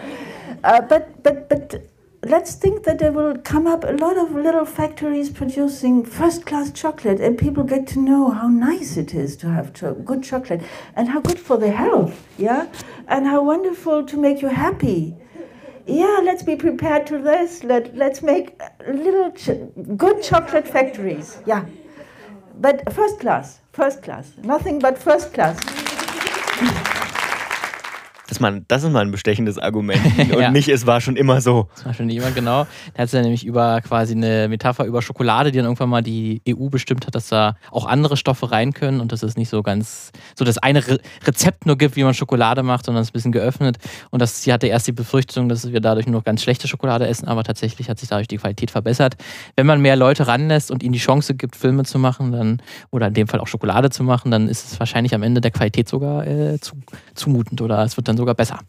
[0.63, 1.89] Uh, but, but, but
[2.23, 6.71] let's think that there will come up a lot of little factories producing first class
[6.71, 10.61] chocolate, and people get to know how nice it is to have cho- good chocolate
[10.95, 12.67] and how good for the health, yeah,
[13.07, 15.15] and how wonderful to make you happy
[15.89, 17.63] yeah, let's be prepared to this.
[17.63, 19.49] Let, let's make little ch
[19.97, 21.39] good chocolate factories.
[21.45, 21.65] Yeah.
[22.59, 24.33] But first class, first class.
[24.43, 25.57] Nothing but first class.
[28.29, 29.99] Das, man, das ist mal ein bestechendes Argument.
[30.19, 30.51] Und ja.
[30.51, 31.67] nicht, es war schon immer so.
[31.75, 32.67] Das war schon immer, genau.
[32.93, 36.03] Da hat es ja nämlich über quasi eine Metapher über Schokolade, die dann irgendwann mal
[36.03, 39.49] die EU bestimmt hat, dass da auch andere Stoffe rein können und dass es nicht
[39.49, 43.07] so ganz, so das eine Re Rezept nur gibt, wie man Schokolade macht, sondern es
[43.07, 43.77] ist ein bisschen geöffnet.
[44.11, 47.07] Und das, sie hatte erst die Befürchtung, dass wir dadurch nur noch ganz schlechte Schokolade
[47.07, 49.15] essen, aber tatsächlich hat sich dadurch die Qualität verbessert.
[49.55, 52.61] Wenn man mehr Leute ranlässt und ihnen die Chance gibt, Filme zu machen, dann,
[52.91, 55.51] oder in dem Fall auch Schokolade zu machen, dann ist es wahrscheinlich am Ende der
[55.51, 56.75] Qualität sogar äh, zu,
[57.15, 58.59] zumutend oder es wird dann sogar besser.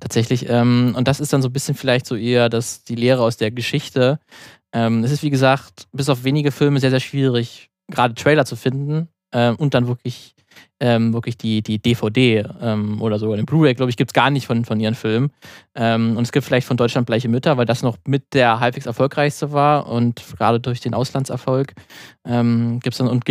[0.00, 0.48] Tatsächlich.
[0.48, 3.36] Ähm, und das ist dann so ein bisschen vielleicht so eher das, die Lehre aus
[3.36, 4.18] der Geschichte.
[4.72, 8.56] Ähm, es ist, wie gesagt, bis auf wenige Filme sehr, sehr schwierig, gerade Trailer zu
[8.56, 10.34] finden ähm, und dann wirklich,
[10.80, 13.34] ähm, wirklich die, die DVD ähm, oder so.
[13.34, 15.30] Den Blu-ray, glaube ich, gibt es gar nicht von, von ihren Filmen.
[15.74, 18.86] Ähm, und es gibt vielleicht von Deutschland Bleiche Mütter, weil das noch mit der halbwegs
[18.86, 21.74] erfolgreichste war und gerade durch den Auslandserfolg
[22.24, 23.24] gibt es dann und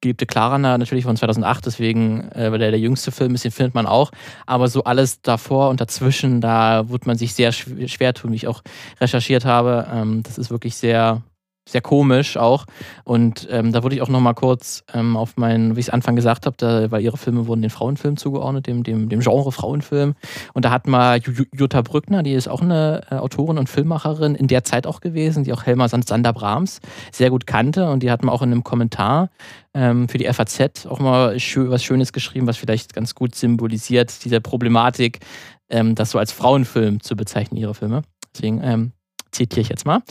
[0.00, 3.74] geliebte Clara natürlich von 2008, deswegen, äh, weil der der jüngste Film ist, den findet
[3.74, 4.10] man auch.
[4.46, 8.48] Aber so alles davor und dazwischen, da wird man sich sehr schwer tun, wie ich
[8.48, 8.62] auch
[9.00, 9.86] recherchiert habe.
[9.92, 11.22] Ähm, das ist wirklich sehr,
[11.68, 12.66] sehr komisch auch.
[13.04, 16.16] Und ähm, da wurde ich auch nochmal kurz ähm, auf meinen, wie ich es Anfang
[16.16, 20.14] gesagt habe, weil ihre Filme wurden den Frauenfilm zugeordnet, dem, dem, dem Genre Frauenfilm.
[20.54, 24.48] Und da hat mal Jutta Brückner, die ist auch eine äh, Autorin und Filmmacherin, in
[24.48, 26.80] der Zeit auch gewesen, die auch Helma Sander Brahms
[27.12, 27.90] sehr gut kannte.
[27.90, 29.30] Und die hat mal auch in einem Kommentar
[29.74, 34.40] ähm, für die FAZ auch mal was Schönes geschrieben, was vielleicht ganz gut symbolisiert, diese
[34.40, 35.20] Problematik,
[35.68, 38.02] ähm, das so als Frauenfilm zu bezeichnen, ihre Filme.
[38.34, 38.92] Deswegen ähm,
[39.32, 40.02] zitiere ich jetzt mal.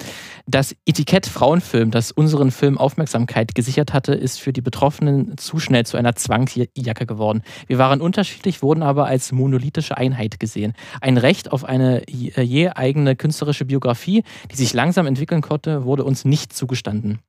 [0.48, 5.86] Das Etikett Frauenfilm, das unseren Film Aufmerksamkeit gesichert hatte, ist für die Betroffenen zu schnell
[5.86, 7.44] zu einer Zwangsjacke geworden.
[7.68, 10.74] Wir waren unterschiedlich, wurden aber als monolithische Einheit gesehen.
[11.02, 16.26] Ein Recht auf eine je eigene künstlerische Biografie, die sich langsam entwickeln konnte, wurde uns
[16.26, 17.20] nicht zugestanden.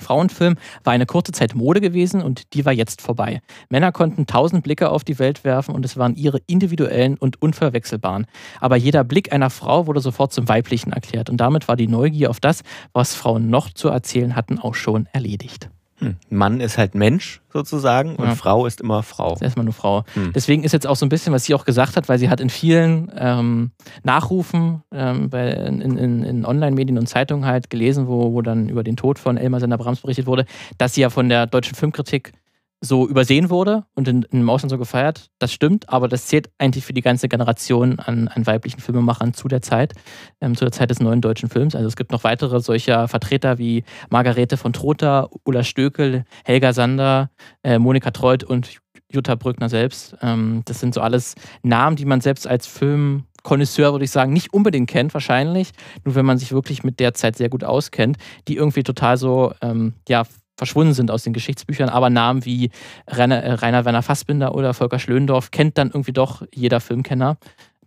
[0.00, 3.40] Frauenfilm war eine kurze Zeit Mode gewesen und die war jetzt vorbei.
[3.68, 8.26] Männer konnten tausend Blicke auf die Welt werfen und es waren ihre individuellen und unverwechselbaren.
[8.60, 12.30] Aber jeder Blick einer Frau wurde sofort zum Weiblichen erklärt und damit war die Neugier
[12.30, 15.70] auf das, was Frauen noch zu erzählen hatten, auch schon erledigt.
[15.98, 16.16] Hm.
[16.30, 18.34] Mann ist halt Mensch sozusagen und ja.
[18.34, 19.34] Frau ist immer Frau.
[19.34, 20.04] Ist erstmal nur Frau.
[20.14, 20.32] Hm.
[20.32, 22.40] Deswegen ist jetzt auch so ein bisschen, was sie auch gesagt hat, weil sie hat
[22.40, 23.72] in vielen ähm,
[24.04, 28.84] Nachrufen ähm, bei, in, in, in Online-Medien und Zeitungen halt gelesen, wo, wo dann über
[28.84, 30.44] den Tod von Elmar Sender Brahms berichtet wurde,
[30.78, 32.32] dass sie ja von der deutschen Filmkritik
[32.80, 35.30] so übersehen wurde und in, in dem Ausland so gefeiert.
[35.38, 39.48] Das stimmt, aber das zählt eigentlich für die ganze Generation an, an weiblichen Filmemachern zu
[39.48, 39.94] der Zeit,
[40.40, 41.74] ähm, zu der Zeit des neuen deutschen Films.
[41.74, 47.30] Also es gibt noch weitere solcher Vertreter wie Margarete von Trotha, Ulla Stökel, Helga Sander,
[47.62, 48.78] äh, Monika Treut und
[49.10, 50.16] Jutta Brückner selbst.
[50.22, 54.32] Ähm, das sind so alles Namen, die man selbst als Film Connoisseur, würde ich sagen,
[54.32, 55.70] nicht unbedingt kennt, wahrscheinlich.
[56.04, 59.52] Nur wenn man sich wirklich mit der Zeit sehr gut auskennt, die irgendwie total so,
[59.62, 60.24] ähm, ja,
[60.58, 62.70] verschwunden sind aus den Geschichtsbüchern, aber Namen wie
[63.06, 67.38] Rainer, äh, Rainer Werner Fassbinder oder Volker Schlöndorff kennt dann irgendwie doch jeder Filmkenner,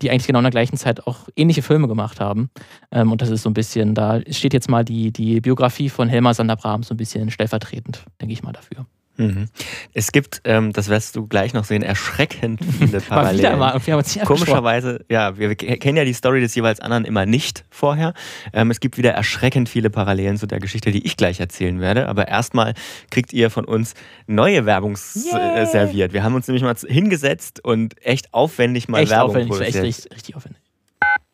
[0.01, 2.49] die eigentlich genau in der gleichen Zeit auch ähnliche Filme gemacht haben.
[2.91, 6.07] Ähm, und das ist so ein bisschen, da steht jetzt mal die, die Biografie von
[6.07, 8.85] Helmar Sander-Brahm so ein bisschen stellvertretend, denke ich mal, dafür.
[9.17, 9.47] Mhm.
[9.93, 13.59] Es gibt, ähm, das wirst du gleich noch sehen, erschreckend viele Parallelen.
[13.59, 17.25] mal, wir haben uns Komischerweise, ja, wir kennen ja die Story des jeweils anderen immer
[17.25, 18.13] nicht vorher.
[18.53, 22.07] Ähm, es gibt wieder erschreckend viele Parallelen zu der Geschichte, die ich gleich erzählen werde.
[22.07, 22.73] Aber erstmal
[23.09, 23.93] kriegt ihr von uns
[24.27, 25.65] neue Werbung yeah.
[25.65, 26.13] serviert.
[26.13, 29.75] Wir haben uns nämlich mal hingesetzt und echt aufwendig mal echt Werbung aufwendig, produziert.
[29.75, 30.60] Echt richtig, richtig aufwendig.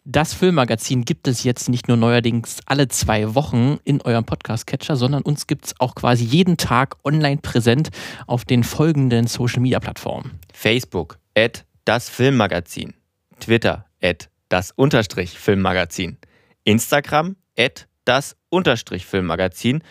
[0.09, 5.21] Das Filmmagazin gibt es jetzt nicht nur neuerdings alle zwei Wochen in eurem Podcast-Catcher, sondern
[5.21, 7.89] uns gibt es auch quasi jeden Tag online präsent
[8.25, 10.39] auf den folgenden Social-Media-Plattformen.
[10.53, 12.93] Facebook, at das Filmmagazin.
[13.41, 16.17] Twitter, at das Unterstrich Filmmagazin.
[16.63, 19.83] Instagram, at das Unterstrich Filmmagazin.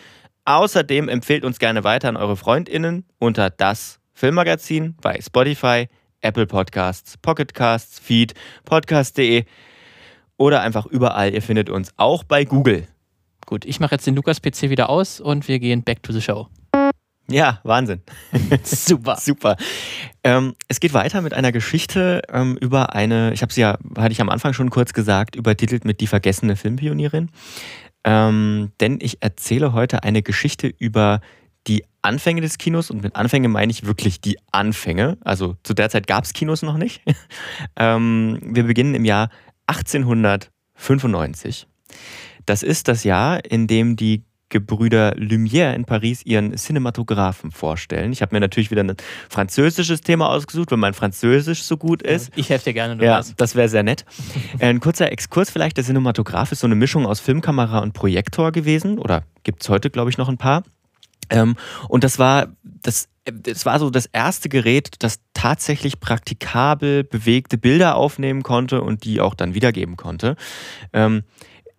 [0.46, 5.88] Außerdem empfehlt uns gerne weiter an eure FreundInnen unter das Filmmagazin bei Spotify,
[6.22, 8.32] Apple Podcasts, Pocket Casts, Feed,
[8.64, 9.44] podcast.de
[10.36, 11.32] oder einfach überall.
[11.32, 12.86] Ihr findet uns auch bei Google.
[13.46, 16.48] Gut, ich mache jetzt den Lukas-PC wieder aus und wir gehen back to the show.
[17.28, 18.02] Ja, Wahnsinn.
[18.62, 19.16] Super.
[19.16, 19.56] Super.
[20.22, 24.12] Ähm, es geht weiter mit einer Geschichte ähm, über eine, ich habe sie ja, hatte
[24.12, 27.30] ich am Anfang schon kurz gesagt, übertitelt mit Die vergessene Filmpionierin.
[28.04, 31.20] Ähm, denn ich erzähle heute eine Geschichte über
[31.66, 35.18] die Anfänge des Kinos und mit Anfänge meine ich wirklich die Anfänge.
[35.22, 37.02] Also zu der Zeit gab es Kinos noch nicht.
[37.76, 39.30] ähm, wir beginnen im Jahr
[39.66, 41.66] 1895.
[42.44, 48.12] Das ist das Jahr, in dem die Gebrüder Lumière in Paris ihren Cinematographen vorstellen.
[48.12, 48.94] Ich habe mir natürlich wieder ein
[49.28, 52.30] französisches Thema ausgesucht, weil mein Französisch so gut ist.
[52.36, 53.04] Ich helfe dir gerne.
[53.04, 53.34] Ja, was.
[53.34, 54.04] das wäre sehr nett.
[54.60, 55.78] Ein kurzer Exkurs vielleicht.
[55.78, 59.90] Der Cinematograph ist so eine Mischung aus Filmkamera und Projektor gewesen oder gibt es heute,
[59.90, 60.62] glaube ich, noch ein paar.
[61.28, 61.56] Ähm,
[61.88, 67.96] und das war das, das war so das erste Gerät, das tatsächlich praktikabel bewegte Bilder
[67.96, 70.36] aufnehmen konnte und die auch dann wiedergeben konnte.
[70.92, 71.24] Ähm,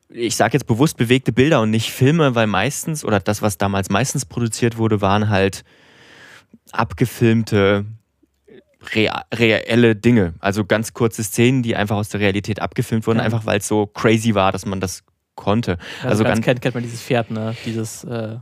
[0.10, 3.90] ich sage jetzt bewusst bewegte Bilder und nicht Filme, weil meistens, oder das, was damals
[3.90, 5.64] meistens produziert wurde, waren halt
[6.72, 7.86] abgefilmte
[8.94, 10.34] reelle Dinge.
[10.40, 13.26] Also ganz kurze Szenen, die einfach aus der Realität abgefilmt wurden, ja.
[13.26, 15.04] einfach weil es so crazy war, dass man das
[15.38, 15.78] konnte.
[16.00, 17.56] Also, also ganz kennt, kennt man dieses Pferd, ne?
[17.66, 18.04] Dieses.
[18.04, 18.36] Äh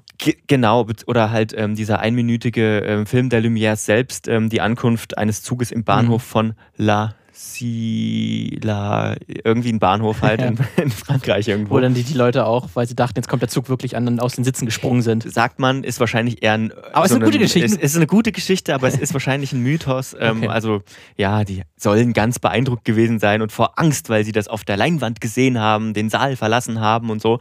[0.47, 5.43] genau, oder halt ähm, dieser einminütige ähm, Film der Lumière selbst, ähm, die Ankunft eines
[5.43, 6.27] Zuges im Bahnhof mhm.
[6.27, 11.75] von La Sila, irgendwie ein Bahnhof halt in, in, Frankreich irgendwo.
[11.75, 14.19] Wo dann die, die Leute auch, weil sie dachten, jetzt kommt der Zug wirklich an,
[14.21, 15.29] aus den Sitzen gesprungen sind.
[15.29, 16.71] Sagt man, ist wahrscheinlich eher ein.
[16.93, 17.65] Aber es so ist eine gute Geschichte.
[17.65, 20.15] Es ist eine gute Geschichte, aber es ist wahrscheinlich ein Mythos.
[20.17, 20.47] Ähm, okay.
[20.47, 20.81] Also,
[21.17, 24.77] ja, die sollen ganz beeindruckt gewesen sein und vor Angst, weil sie das auf der
[24.77, 27.39] Leinwand gesehen haben, den Saal verlassen haben und so.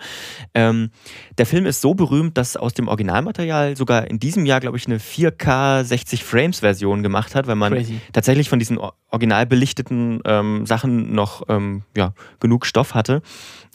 [0.54, 0.90] Ähm,
[1.38, 4.86] der Film ist so berühmt, dass aus dem Originalmaterial sogar in diesem Jahr, glaube ich,
[4.86, 8.00] eine 4K 60 Frames Version gemacht hat, weil man Crazy.
[8.12, 8.78] tatsächlich von diesen
[9.14, 13.22] original belichteten ähm, Sachen noch ähm, ja, genug Stoff hatte.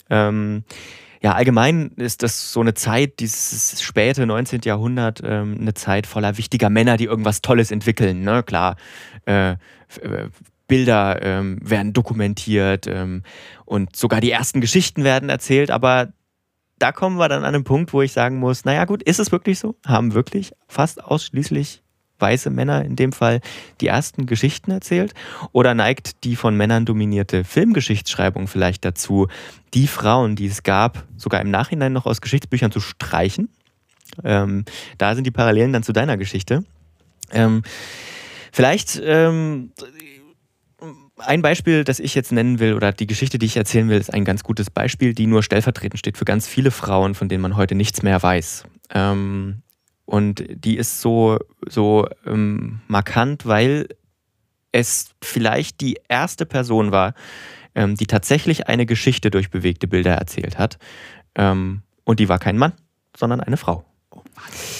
[0.08, 0.64] Ähm,
[1.22, 4.62] ja, allgemein ist das so eine Zeit, dieses späte 19.
[4.64, 8.22] Jahrhundert, ähm, eine Zeit voller wichtiger Männer, die irgendwas Tolles entwickeln.
[8.22, 8.42] Ne?
[8.42, 8.76] Klar,
[9.26, 9.56] äh, äh,
[10.66, 13.22] Bilder ähm, werden dokumentiert ähm,
[13.66, 16.12] und sogar die ersten Geschichten werden erzählt, aber
[16.78, 19.32] da kommen wir dann an einen Punkt, wo ich sagen muss, naja gut, ist es
[19.32, 19.74] wirklich so?
[19.86, 21.82] Haben wirklich fast ausschließlich
[22.20, 23.40] weiße Männer in dem Fall
[23.80, 25.14] die ersten Geschichten erzählt?
[25.52, 29.28] Oder neigt die von Männern dominierte Filmgeschichtsschreibung vielleicht dazu,
[29.74, 33.48] die Frauen, die es gab, sogar im Nachhinein noch aus Geschichtsbüchern zu streichen?
[34.24, 34.64] Ähm,
[34.98, 36.64] da sind die Parallelen dann zu deiner Geschichte.
[37.30, 37.62] Ähm,
[38.52, 39.72] vielleicht ähm,
[41.18, 44.12] ein Beispiel, das ich jetzt nennen will, oder die Geschichte, die ich erzählen will, ist
[44.12, 47.56] ein ganz gutes Beispiel, die nur stellvertretend steht für ganz viele Frauen, von denen man
[47.56, 48.64] heute nichts mehr weiß.
[48.92, 49.62] Ähm,
[50.10, 53.86] und die ist so, so ähm, markant, weil
[54.72, 57.14] es vielleicht die erste Person war,
[57.76, 60.78] ähm, die tatsächlich eine Geschichte durch bewegte Bilder erzählt hat.
[61.36, 62.72] Ähm, und die war kein Mann,
[63.16, 63.84] sondern eine Frau.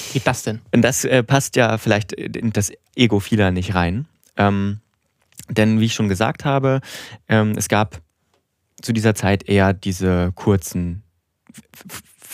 [0.09, 0.63] Wie geht das denn?
[0.75, 4.07] Und das äh, passt ja vielleicht in das Ego vieler nicht rein.
[4.37, 4.81] Ähm,
[5.49, 6.81] denn wie ich schon gesagt habe,
[7.29, 8.01] ähm, es gab
[8.83, 11.05] zu dieser Zeit eher diese kurzen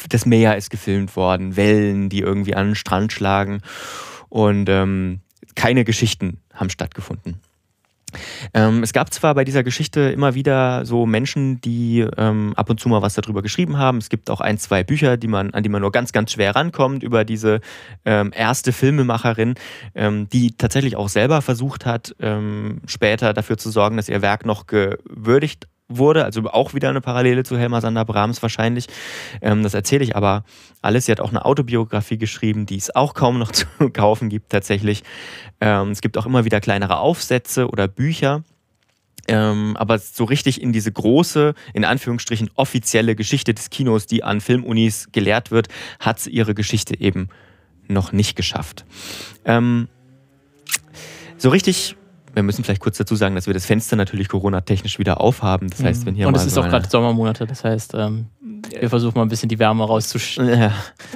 [0.09, 3.61] das Meer ist gefilmt worden, Wellen, die irgendwie an den Strand schlagen
[4.29, 5.21] und ähm,
[5.55, 7.41] keine Geschichten haben stattgefunden.
[8.55, 12.81] Ähm, es gab zwar bei dieser Geschichte immer wieder so Menschen, die ähm, ab und
[12.81, 13.99] zu mal was darüber geschrieben haben.
[13.99, 16.55] Es gibt auch ein, zwei Bücher, die man, an die man nur ganz, ganz schwer
[16.55, 17.61] rankommt, über diese
[18.05, 19.55] ähm, erste Filmemacherin,
[19.95, 24.47] ähm, die tatsächlich auch selber versucht hat, ähm, später dafür zu sorgen, dass ihr Werk
[24.47, 28.87] noch gewürdigt wurde, also auch wieder eine Parallele zu Helma Sander Brahms wahrscheinlich.
[29.41, 30.45] Ähm, das erzähle ich aber
[30.83, 31.07] alles.
[31.07, 35.03] Sie hat auch eine Autobiografie geschrieben, die es auch kaum noch zu kaufen gibt tatsächlich.
[35.61, 38.43] Ähm, es gibt auch immer wieder kleinere Aufsätze oder Bücher.
[39.29, 44.41] Ähm, aber so richtig in diese große, in Anführungsstrichen offizielle Geschichte des Kinos, die an
[44.41, 45.69] Filmunis gelehrt wird,
[45.99, 47.29] hat sie ihre Geschichte eben
[47.89, 48.85] noch nicht geschafft.
[49.45, 49.89] Ähm,
[51.39, 51.97] so richtig
[52.37, 55.71] wir müssen vielleicht kurz dazu sagen, dass wir das Fenster natürlich Corona-technisch wieder aufhaben.
[55.71, 58.27] Das heißt, wenn hier Und es ist auch gerade Sommermonate, das heißt, ähm,
[58.79, 60.71] wir versuchen mal ein bisschen die Wärme rauszusch ja,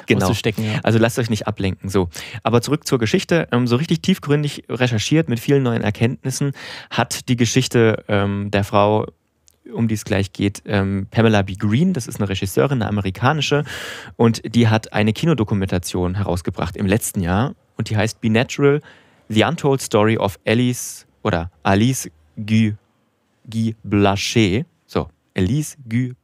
[0.06, 0.20] genau.
[0.22, 0.64] rauszustecken.
[0.64, 0.80] Ja.
[0.82, 1.90] Also lasst euch nicht ablenken.
[1.90, 2.08] So.
[2.42, 3.48] Aber zurück zur Geschichte.
[3.52, 6.52] Ähm, so richtig tiefgründig recherchiert mit vielen neuen Erkenntnissen
[6.88, 9.06] hat die Geschichte ähm, der Frau
[9.74, 11.54] um die es gleich geht, ähm, Pamela B.
[11.54, 13.62] Green, das ist eine Regisseurin, eine amerikanische,
[14.16, 18.80] und die hat eine Kinodokumentation herausgebracht im letzten Jahr und die heißt Be Natural,
[19.28, 22.76] The Untold Story of Alice oder Alice Guy,
[23.48, 24.64] Guy Blaché.
[24.86, 26.14] So, Elise Guy,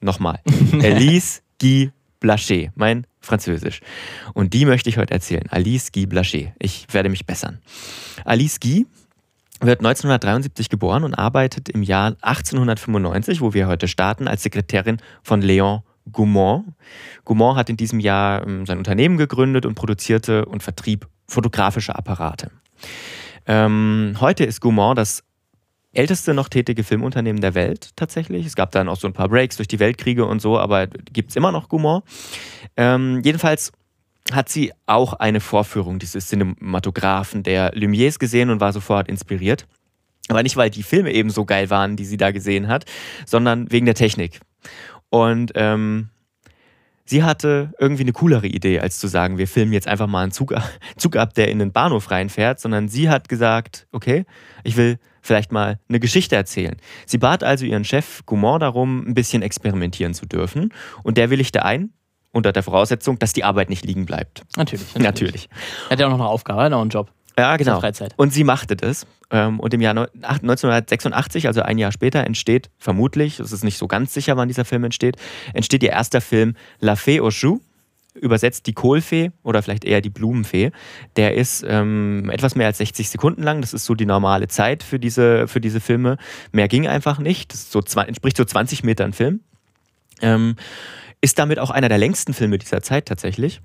[0.00, 0.40] nochmal.
[0.72, 1.90] Elise Guy
[2.20, 2.70] Blaché.
[2.74, 3.80] Mein Französisch.
[4.34, 5.44] Und die möchte ich heute erzählen.
[5.50, 6.52] Alice Guy Blaché.
[6.58, 7.58] Ich werde mich bessern.
[8.24, 8.86] Alice Guy
[9.60, 15.42] wird 1973 geboren und arbeitet im Jahr 1895, wo wir heute starten, als Sekretärin von
[15.42, 16.64] Léon Gaumont.
[17.24, 22.50] Gaumont hat in diesem Jahr ähm, sein Unternehmen gegründet und produzierte und vertrieb fotografische Apparate.
[23.50, 25.24] Ähm, heute ist Gaumont das
[25.92, 28.46] älteste noch tätige Filmunternehmen der Welt tatsächlich.
[28.46, 31.30] Es gab dann auch so ein paar Breaks durch die Weltkriege und so, aber gibt
[31.30, 32.04] es immer noch Gaumont.
[32.76, 33.72] Ähm, jedenfalls
[34.30, 39.66] hat sie auch eine Vorführung dieses Cinematographen der Lumières gesehen und war sofort inspiriert.
[40.28, 42.84] Aber nicht, weil die Filme eben so geil waren, die sie da gesehen hat,
[43.26, 44.38] sondern wegen der Technik.
[45.08, 46.10] Und ähm,
[47.10, 50.32] sie hatte irgendwie eine coolere Idee, als zu sagen, wir filmen jetzt einfach mal einen
[50.32, 50.54] Zug,
[50.96, 54.24] Zug ab, der in den Bahnhof reinfährt, sondern sie hat gesagt, okay,
[54.62, 56.76] ich will vielleicht mal eine Geschichte erzählen.
[57.06, 60.72] Sie bat also ihren Chef Gaumont darum, ein bisschen experimentieren zu dürfen.
[61.02, 61.90] Und der willigte ein,
[62.30, 64.44] unter der Voraussetzung, dass die Arbeit nicht liegen bleibt.
[64.56, 64.94] Natürlich.
[64.94, 65.02] Natürlich.
[65.02, 65.48] natürlich.
[65.88, 67.10] Er hat ja auch noch eine Aufgabe, noch einen Job.
[67.40, 67.80] Ja, genau.
[68.16, 69.06] Und sie machte das.
[69.30, 73.86] Ähm, und im Jahr 1986, also ein Jahr später, entsteht vermutlich, es ist nicht so
[73.88, 75.16] ganz sicher, wann dieser Film entsteht,
[75.54, 77.60] entsteht ihr erster Film La Fée aux Choux,
[78.14, 80.72] übersetzt die Kohlfee oder vielleicht eher die Blumenfee.
[81.16, 83.60] Der ist ähm, etwas mehr als 60 Sekunden lang.
[83.60, 86.18] Das ist so die normale Zeit für diese, für diese Filme.
[86.52, 87.52] Mehr ging einfach nicht.
[87.52, 89.40] Das so, entspricht so 20 Metern Film.
[90.20, 90.56] Ähm,
[91.22, 93.60] ist damit auch einer der längsten Filme dieser Zeit tatsächlich.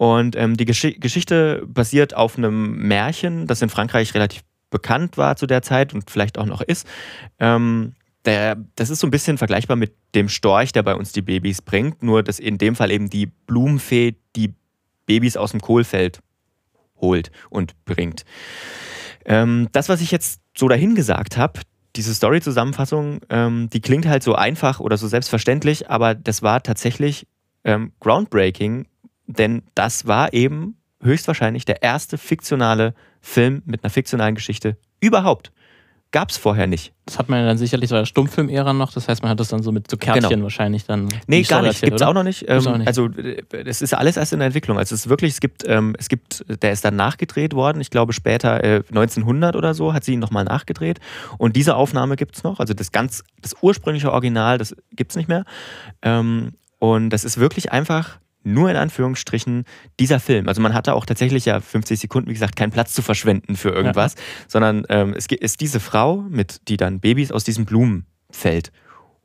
[0.00, 5.36] Und ähm, die Gesch Geschichte basiert auf einem Märchen, das in Frankreich relativ bekannt war
[5.36, 6.86] zu der Zeit und vielleicht auch noch ist.
[7.38, 7.92] Ähm,
[8.24, 11.60] der, das ist so ein bisschen vergleichbar mit dem Storch, der bei uns die Babys
[11.60, 14.54] bringt, nur dass in dem Fall eben die Blumenfee die
[15.04, 16.20] Babys aus dem Kohlfeld
[16.98, 18.24] holt und bringt.
[19.26, 21.60] Ähm, das, was ich jetzt so dahin gesagt habe,
[21.94, 27.26] diese Story-Zusammenfassung, ähm, die klingt halt so einfach oder so selbstverständlich, aber das war tatsächlich
[27.64, 28.86] ähm, groundbreaking,
[29.32, 35.52] denn das war eben höchstwahrscheinlich der erste fiktionale Film mit einer fiktionalen Geschichte überhaupt
[36.12, 36.92] gab es vorher nicht.
[37.06, 39.48] Das hat man ja dann sicherlich so der Stummfilm-Ära noch, das heißt, man hat das
[39.48, 40.42] dann so mit so Kärtchen genau.
[40.44, 41.08] wahrscheinlich dann.
[41.26, 42.44] Nee, gar nicht, gibt es auch noch nicht.
[42.48, 42.86] Ähm, auch nicht.
[42.86, 43.08] Also,
[43.64, 44.78] es ist alles erst in der Entwicklung.
[44.78, 47.90] Also, es ist wirklich, es gibt, ähm, es gibt, der ist dann nachgedreht worden, ich
[47.90, 50.98] glaube später, äh, 1900 oder so, hat sie ihn nochmal nachgedreht.
[51.38, 55.16] Und diese Aufnahme gibt es noch, also das ganz, das ursprüngliche Original, das gibt es
[55.16, 55.44] nicht mehr.
[56.02, 59.64] Ähm, und das ist wirklich einfach nur in Anführungsstrichen
[59.98, 60.48] dieser Film.
[60.48, 63.70] Also man hatte auch tatsächlich ja 50 Sekunden, wie gesagt, keinen Platz zu verschwenden für
[63.70, 64.20] irgendwas, ja.
[64.48, 68.72] sondern ähm, es ist diese Frau, mit, die dann Babys aus diesem Blumenfeld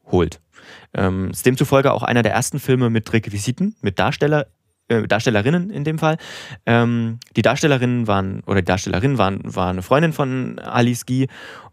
[0.05, 0.41] holt.
[0.93, 4.47] Ähm, ist demzufolge auch einer der ersten Filme mit Requisiten, mit Darsteller,
[4.87, 6.17] äh, Darstellerinnen in dem Fall.
[6.65, 11.27] Ähm, die Darstellerinnen waren, oder die Darstellerin waren, war eine Freundin von Alice Guy.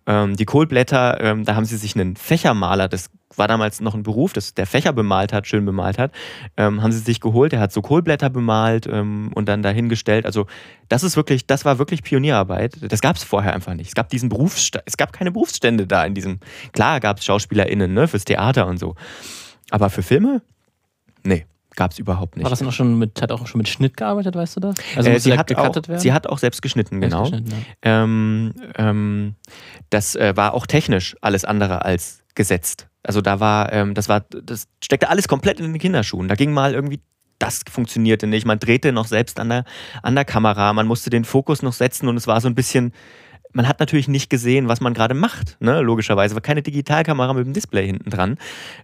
[0.06, 4.02] Ähm, die Kohlblätter, ähm, da haben sie sich einen Fächermaler, das war damals noch ein
[4.02, 6.12] Beruf, dass der Fächer bemalt hat, schön bemalt hat,
[6.56, 7.52] ähm, haben sie sich geholt.
[7.52, 10.26] Der hat so Kohlblätter bemalt ähm, und dann dahingestellt.
[10.26, 10.46] Also
[10.88, 12.76] das ist wirklich, das war wirklich Pionierarbeit.
[12.80, 13.88] Das gab es vorher einfach nicht.
[13.88, 16.40] Es gab diesen Berufsstand, es gab keine Berufsstände da in diesem.
[16.72, 18.94] Klar gab es SchauspielerInnen, ne, fürs Theater und so.
[19.70, 20.42] Aber für Filme?
[21.22, 21.46] Nee.
[21.74, 22.44] Gab es überhaupt nicht.
[22.44, 24.74] War das noch schon mit, hat auch schon mit Schnitt gearbeitet, weißt du das?
[24.94, 25.98] Also äh, sie, hat auch, werden?
[25.98, 27.22] sie hat auch selbst geschnitten, genau.
[27.22, 28.02] Geschnitten, ja.
[28.02, 29.34] ähm, ähm,
[29.88, 32.88] das äh, war auch technisch alles andere als gesetzt.
[33.02, 36.28] Also da war, ähm, das war, das steckte alles komplett in den Kinderschuhen.
[36.28, 37.00] Da ging mal irgendwie
[37.38, 38.46] das funktionierte nicht.
[38.46, 39.64] Man drehte noch selbst an der,
[40.02, 42.92] an der Kamera, man musste den Fokus noch setzen und es war so ein bisschen,
[43.52, 45.80] man hat natürlich nicht gesehen, was man gerade macht, ne?
[45.80, 46.34] logischerweise.
[46.34, 48.38] War keine Digitalkamera mit dem Display hinten dran,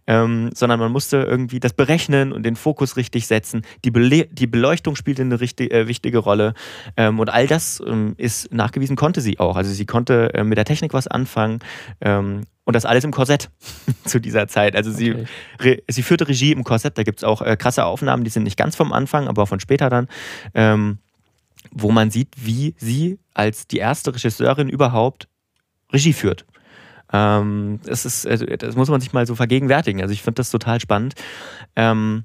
[0.07, 3.63] ähm, sondern man musste irgendwie das berechnen und den Fokus richtig setzen.
[3.85, 6.55] Die, Bele die Beleuchtung spielte eine richtig, äh, wichtige Rolle
[6.97, 9.57] ähm, und all das ähm, ist nachgewiesen, konnte sie auch.
[9.57, 11.61] Also sie konnte äh, mit der Technik was anfangen
[12.01, 13.51] ähm, und das alles im Korsett
[14.05, 14.77] zu dieser Zeit.
[14.77, 15.15] Also sie,
[15.55, 15.83] okay.
[15.89, 16.99] sie führte Regie im Korsett.
[16.99, 19.61] Da gibt es auch äh, krasse Aufnahmen, die sind nicht ganz vom Anfang, aber von
[19.61, 20.09] später dann.
[20.55, 20.99] Ähm,
[21.83, 25.29] wo man sieht, wie sie als die erste Regisseurin überhaupt
[25.93, 26.45] Regie führt.
[27.13, 30.03] Ähm, das, ist, also, das muss man sich mal so vergegenwärtigen.
[30.03, 31.15] Also ich finde das total spannend.
[31.77, 32.25] Ähm,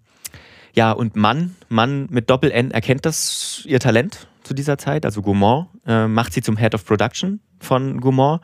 [0.75, 5.05] ja, und Mann, Mann mit Doppel-N erkennt das ihr Talent zu dieser Zeit.
[5.05, 8.41] Also Gaumont äh, macht sie zum Head of Production von Gaumont.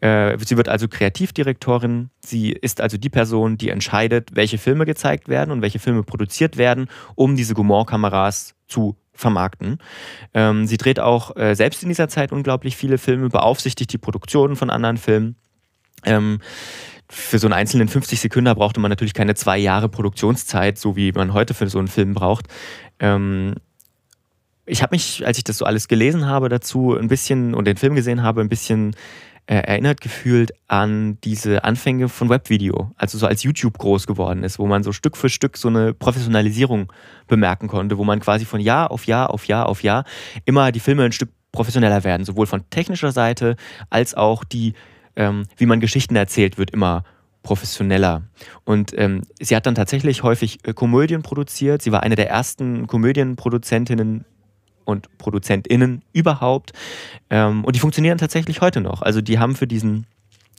[0.00, 2.10] Äh, sie wird also Kreativdirektorin.
[2.24, 6.56] Sie ist also die Person, die entscheidet, welche Filme gezeigt werden und welche Filme produziert
[6.56, 9.78] werden, um diese Gaumont-Kameras zu vermarkten.
[10.34, 14.56] Ähm, sie dreht auch äh, selbst in dieser Zeit unglaublich viele Filme, beaufsichtigt die Produktionen
[14.56, 15.36] von anderen Filmen.
[16.04, 16.40] Ähm,
[17.08, 21.12] für so einen einzelnen 50 Sekunden brauchte man natürlich keine zwei Jahre Produktionszeit, so wie
[21.12, 22.46] man heute für so einen Film braucht.
[22.98, 23.54] Ähm,
[24.66, 27.76] ich habe mich, als ich das so alles gelesen habe dazu, ein bisschen und den
[27.76, 28.96] Film gesehen habe, ein bisschen
[29.46, 34.58] äh, erinnert gefühlt an diese Anfänge von Webvideo, also so als YouTube groß geworden ist,
[34.58, 36.92] wo man so Stück für Stück so eine Professionalisierung
[37.26, 40.04] bemerken konnte, wo man quasi von Jahr auf Jahr auf Jahr auf Jahr
[40.44, 43.56] immer die Filme ein Stück professioneller werden, sowohl von technischer Seite
[43.90, 44.74] als auch die,
[45.14, 47.04] ähm, wie man Geschichten erzählt, wird immer
[47.42, 48.22] professioneller.
[48.64, 51.82] Und ähm, sie hat dann tatsächlich häufig äh, Komödien produziert.
[51.82, 54.24] Sie war eine der ersten Komödienproduzentinnen
[54.84, 56.72] und ProduzentInnen überhaupt.
[57.30, 59.02] Ähm, und die funktionieren tatsächlich heute noch.
[59.02, 60.06] Also die haben für diesen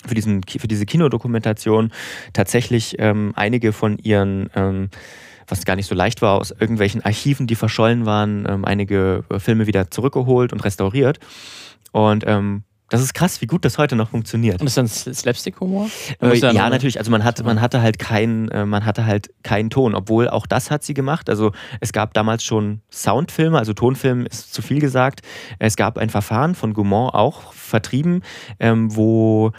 [0.06, 1.92] für, diesen, für diese Kinodokumentation
[2.32, 4.90] tatsächlich ähm, einige von ihren ähm,
[5.48, 9.40] was gar nicht so leicht war, aus irgendwelchen Archiven, die verschollen waren, ähm, einige äh,
[9.40, 11.20] Filme wieder zurückgeholt und restauriert.
[11.92, 14.62] Und ähm, das ist krass, wie gut das heute noch funktioniert.
[14.62, 15.90] Und ist dann Slapstick-Humor?
[16.22, 17.00] Äh, ja, ja natürlich.
[17.00, 20.46] Also man hatte, man hatte halt keinen, äh, man hatte halt keinen Ton, obwohl auch
[20.46, 21.30] das hat sie gemacht.
[21.30, 25.22] Also es gab damals schon Soundfilme, also Tonfilm ist zu viel gesagt.
[25.58, 28.22] Es gab ein Verfahren von Gaumont auch vertrieben,
[28.60, 29.52] ähm, wo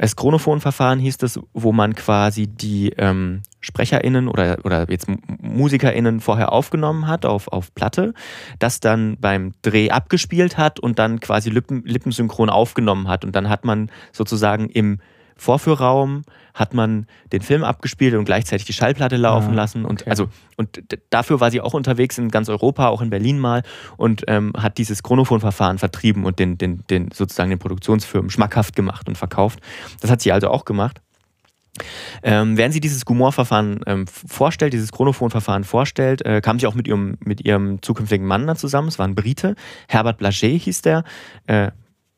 [0.00, 5.06] das Chronophonverfahren hieß es, wo man quasi die ähm, SprecherInnen oder, oder jetzt
[5.42, 8.14] MusikerInnen vorher aufgenommen hat auf, auf Platte,
[8.58, 13.26] das dann beim Dreh abgespielt hat und dann quasi Lippen, lippensynchron aufgenommen hat.
[13.26, 15.00] Und dann hat man sozusagen im
[15.40, 16.22] Vorführraum
[16.52, 19.86] hat man den Film abgespielt und gleichzeitig die Schallplatte laufen ah, lassen.
[19.86, 20.10] Und, okay.
[20.10, 23.62] also, und dafür war sie auch unterwegs in ganz Europa, auch in Berlin mal,
[23.96, 29.08] und ähm, hat dieses Chronophonverfahren vertrieben und den, den, den, sozusagen den Produktionsfirmen schmackhaft gemacht
[29.08, 29.60] und verkauft.
[30.02, 31.00] Das hat sie also auch gemacht.
[32.22, 36.86] Ähm, während sie dieses Gumor-Verfahren ähm, vorstellt, dieses Chronophon-Verfahren vorstellt, äh, kam sie auch mit
[36.86, 38.88] ihrem, mit ihrem zukünftigen Mann dann zusammen.
[38.88, 39.54] Es war ein Brite,
[39.88, 41.04] Herbert Blaget hieß der.
[41.46, 41.70] Äh,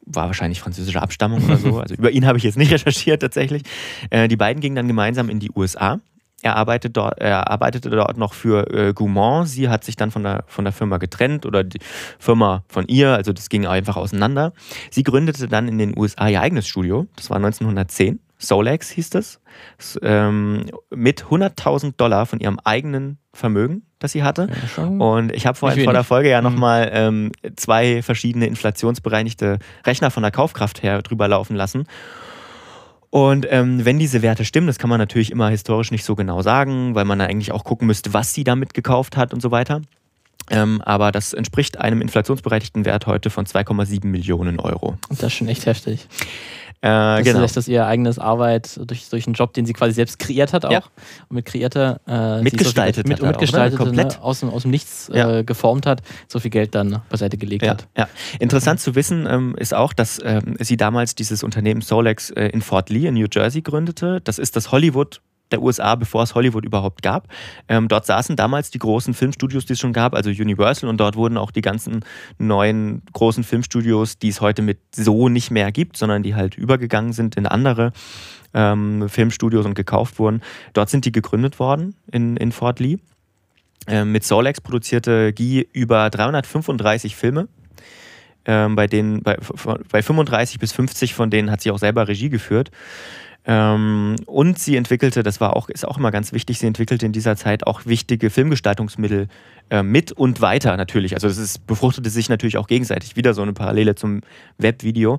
[0.07, 1.78] war wahrscheinlich französische Abstammung oder so.
[1.78, 3.62] Also über ihn habe ich jetzt nicht recherchiert tatsächlich.
[4.11, 6.00] Äh, die beiden gingen dann gemeinsam in die USA.
[6.42, 9.48] Er, arbeitet dort, er arbeitete dort noch für äh, Gaumont.
[9.48, 11.78] Sie hat sich dann von der, von der Firma getrennt oder die
[12.18, 13.14] Firma von ihr.
[13.14, 14.53] Also das ging einfach auseinander.
[14.90, 17.07] Sie gründete dann in den USA ihr eigenes Studio.
[17.14, 18.18] Das war 1910.
[18.43, 19.40] Solex hieß das.
[20.03, 24.49] Ähm, mit 100.000 Dollar von ihrem eigenen Vermögen, das sie hatte.
[24.76, 27.32] Ja, und ich habe vorhin vor der Folge ja nochmal mhm.
[27.43, 31.86] ähm, zwei verschiedene inflationsbereinigte Rechner von der Kaufkraft her drüber laufen lassen.
[33.11, 36.40] Und ähm, wenn diese Werte stimmen, das kann man natürlich immer historisch nicht so genau
[36.40, 39.51] sagen, weil man dann eigentlich auch gucken müsste, was sie damit gekauft hat und so
[39.51, 39.82] weiter.
[40.51, 44.97] Ähm, aber das entspricht einem inflationsbereinigten Wert heute von 2,7 Millionen Euro.
[45.09, 46.09] Das ist schon echt heftig.
[46.83, 47.45] Äh, das genau.
[47.45, 50.64] ist das ihr eigenes Arbeit durch, durch einen Job, den sie quasi selbst kreiert hat
[50.64, 50.72] auch.
[50.72, 50.83] Ja.
[51.28, 53.91] Und mit kreierter, äh, mitgestaltet, mit, hat mitgestaltet auch, ne?
[53.91, 55.39] komplett aus, dem, aus dem Nichts ja.
[55.39, 57.70] äh, geformt hat, so viel Geld dann beiseite gelegt ja.
[57.70, 57.87] hat.
[57.97, 58.09] Ja.
[58.41, 62.62] Interessant zu wissen ähm, ist auch, dass ähm, sie damals dieses Unternehmen Solex äh, in
[62.62, 64.20] Fort Lee in New Jersey gründete.
[64.20, 65.20] Das ist das Hollywood
[65.53, 67.28] der USA, bevor es Hollywood überhaupt gab.
[67.68, 71.16] Ähm, dort saßen damals die großen Filmstudios, die es schon gab, also Universal, und dort
[71.16, 72.05] wurden auch die ganzen
[72.38, 77.12] neuen großen Filmstudios, die es heute mit so nicht mehr gibt, sondern die halt übergegangen
[77.12, 77.92] sind in andere
[78.55, 80.42] ähm, Filmstudios und gekauft wurden.
[80.72, 82.98] Dort sind die gegründet worden in, in Fort Lee.
[83.88, 87.48] Ähm, mit Solex produzierte Guy über 335 Filme.
[88.44, 89.36] Ähm, bei, denen, bei,
[89.90, 92.70] bei 35 bis 50 von denen hat sie auch selber Regie geführt.
[93.45, 97.12] Ähm, und sie entwickelte, das war auch, ist auch immer ganz wichtig, sie entwickelte in
[97.12, 99.26] dieser Zeit auch wichtige Filmgestaltungsmittel
[99.70, 101.14] äh, mit und weiter natürlich.
[101.14, 103.16] Also ist, befruchtete sich natürlich auch gegenseitig.
[103.16, 104.20] Wieder so eine Parallele zum
[104.59, 105.18] Webvideo.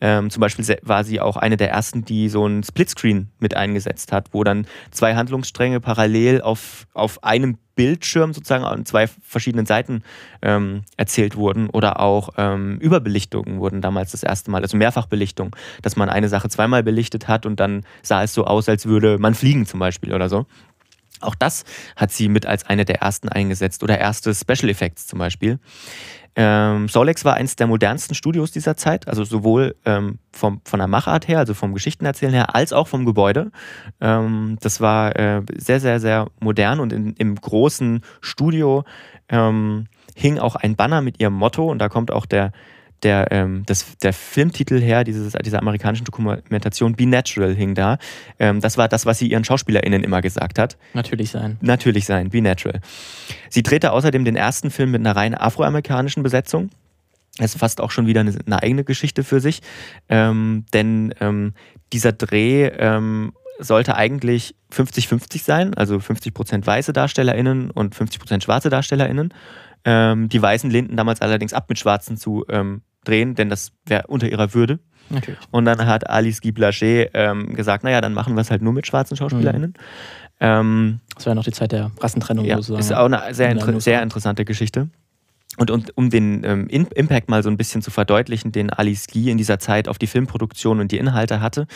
[0.00, 4.12] Ähm, zum Beispiel war sie auch eine der ersten, die so ein Splitscreen mit eingesetzt
[4.12, 10.02] hat, wo dann zwei Handlungsstränge parallel auf, auf einem Bildschirm sozusagen an zwei verschiedenen Seiten
[10.42, 15.94] ähm, erzählt wurden oder auch ähm, Überbelichtungen wurden damals das erste Mal, also Mehrfachbelichtung, dass
[15.94, 19.34] man eine Sache zweimal belichtet hat und dann sah es so aus, als würde man
[19.34, 20.46] fliegen zum Beispiel oder so.
[21.20, 21.64] Auch das
[21.96, 25.58] hat sie mit als eine der ersten eingesetzt oder erste Special Effects zum Beispiel.
[26.40, 30.86] Ähm, Solex war eines der modernsten Studios dieser Zeit, also sowohl ähm, vom, von der
[30.86, 33.50] Machart her, also vom Geschichtenerzählen her, als auch vom Gebäude.
[34.00, 38.84] Ähm, das war äh, sehr, sehr, sehr modern und in, im großen Studio
[39.28, 42.52] ähm, hing auch ein Banner mit ihrem Motto und da kommt auch der,
[43.02, 47.98] der, ähm, das, der Filmtitel her, dieses, dieser amerikanischen Dokumentation, Be Natural hing da.
[48.38, 50.76] Ähm, das war das, was sie ihren SchauspielerInnen immer gesagt hat.
[50.94, 51.56] Natürlich sein.
[51.60, 52.80] Natürlich sein, Be Natural.
[53.50, 56.70] Sie drehte außerdem den ersten Film mit einer rein afroamerikanischen Besetzung.
[57.38, 59.62] Das ist fast auch schon wieder eine, eine eigene Geschichte für sich.
[60.08, 61.54] Ähm, denn ähm,
[61.92, 69.32] dieser Dreh ähm, sollte eigentlich 50-50 sein, also 50% weiße DarstellerInnen und 50% schwarze DarstellerInnen.
[69.90, 74.06] Ähm, die Weißen lehnten damals allerdings ab, mit Schwarzen zu ähm, drehen, denn das wäre
[74.08, 74.80] unter ihrer Würde.
[75.08, 75.40] Natürlich.
[75.50, 78.74] Und dann hat Alice Guy Blaché ähm, gesagt, naja, dann machen wir es halt nur
[78.74, 79.72] mit schwarzen SchauspielerInnen.
[80.40, 81.00] Mhm.
[81.16, 82.44] Das war ja noch die Zeit der Rassentrennung.
[82.44, 84.90] Ja, ist auch eine sehr, inter sehr interessante Geschichte.
[85.58, 89.30] Und, und um den ähm, Impact mal so ein bisschen zu verdeutlichen, den Alice Guy
[89.30, 91.66] in dieser Zeit auf die Filmproduktion und die Inhalte hatte.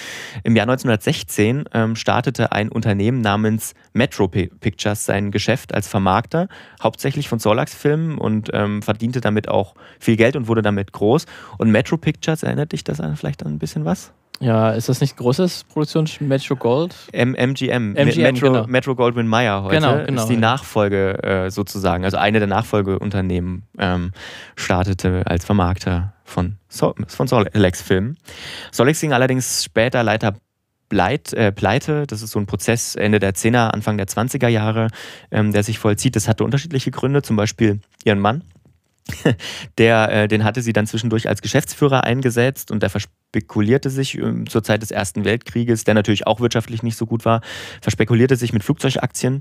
[0.45, 6.49] Im Jahr 1916 ähm, startete ein Unternehmen namens Metro Pictures sein Geschäft als Vermarkter,
[6.83, 11.27] hauptsächlich von Solax-Filmen und ähm, verdiente damit auch viel Geld und wurde damit groß.
[11.59, 14.13] Und Metro Pictures, erinnert dich das an vielleicht an ein bisschen was?
[14.43, 16.97] Ja, ist das nicht ein großes Produktion Metro Gold?
[17.13, 18.67] M MGM, MGM Metro, genau.
[18.67, 23.63] Metro Goldwyn Mayer heute genau, genau, ist die Nachfolge äh, sozusagen, also eine der Nachfolgeunternehmen
[23.79, 24.11] ähm,
[24.57, 28.19] startete als Vermarkter von, so von Solex Filmen.
[28.73, 30.35] Solex ging allerdings später leider
[30.89, 32.07] Bleit, äh, Pleite.
[32.09, 34.89] Das ist so ein Prozess Ende der 10er, Anfang der 20er Jahre,
[35.31, 36.17] ähm, der sich vollzieht.
[36.17, 38.43] Das hatte unterschiedliche Gründe, zum Beispiel ihren Mann.
[39.79, 42.91] Der, äh, den hatte sie dann zwischendurch als Geschäftsführer eingesetzt und der
[43.33, 47.25] verspekulierte sich äh, zur Zeit des Ersten Weltkrieges, der natürlich auch wirtschaftlich nicht so gut
[47.25, 47.41] war,
[47.81, 49.41] verspekulierte sich mit Flugzeugaktien.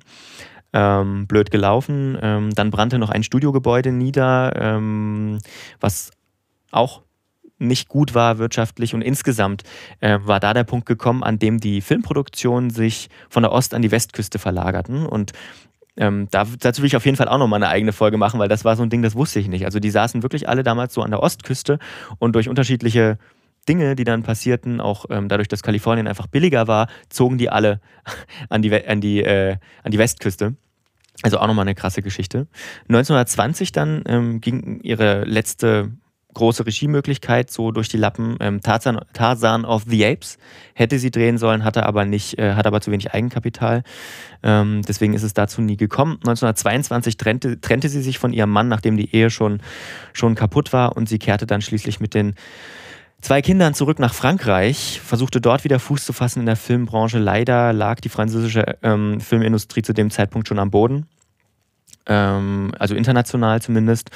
[0.74, 2.18] Ähm, blöd gelaufen.
[2.22, 5.40] Ähm, dann brannte noch ein Studiogebäude nieder, ähm,
[5.82, 6.12] was
[6.72, 7.02] auch
[7.58, 9.64] nicht gut war wirtschaftlich und insgesamt
[10.00, 13.82] äh, war da der Punkt gekommen, an dem die Filmproduktionen sich von der Ost- an
[13.82, 15.34] die Westküste verlagerten und
[15.98, 18.48] ähm, da, dazu will ich auf jeden Fall auch nochmal eine eigene Folge machen, weil
[18.48, 19.66] das war so ein Ding, das wusste ich nicht.
[19.66, 21.80] Also die saßen wirklich alle damals so an der Ostküste
[22.18, 23.18] und durch unterschiedliche
[23.68, 27.80] Dinge, die dann passierten, auch ähm, dadurch, dass Kalifornien einfach billiger war, zogen die alle
[28.50, 30.56] an die, an die, äh, an die Westküste.
[31.24, 32.48] Also auch nochmal eine krasse Geschichte.
[32.88, 35.92] 1920 dann ähm, ging ihre letzte
[36.34, 38.38] große Regiemöglichkeit so durch die Lappen.
[38.40, 40.38] Ähm, Tarzan, Tarzan of the Apes
[40.74, 43.84] hätte sie drehen sollen, hatte aber nicht, äh, hat aber zu wenig Eigenkapital.
[44.44, 46.14] Ähm, deswegen ist es dazu nie gekommen.
[46.22, 49.62] 1922 trennte, trennte sie sich von ihrem Mann, nachdem die Ehe schon,
[50.14, 52.36] schon kaputt war und sie kehrte dann schließlich mit den
[53.22, 57.20] zwei Kindern zurück nach Frankreich, versuchte dort wieder Fuß zu fassen in der Filmbranche.
[57.20, 61.08] Leider lag die französische ähm, Filmindustrie zu dem Zeitpunkt schon am Boden.
[62.06, 64.10] Ähm, also international zumindest.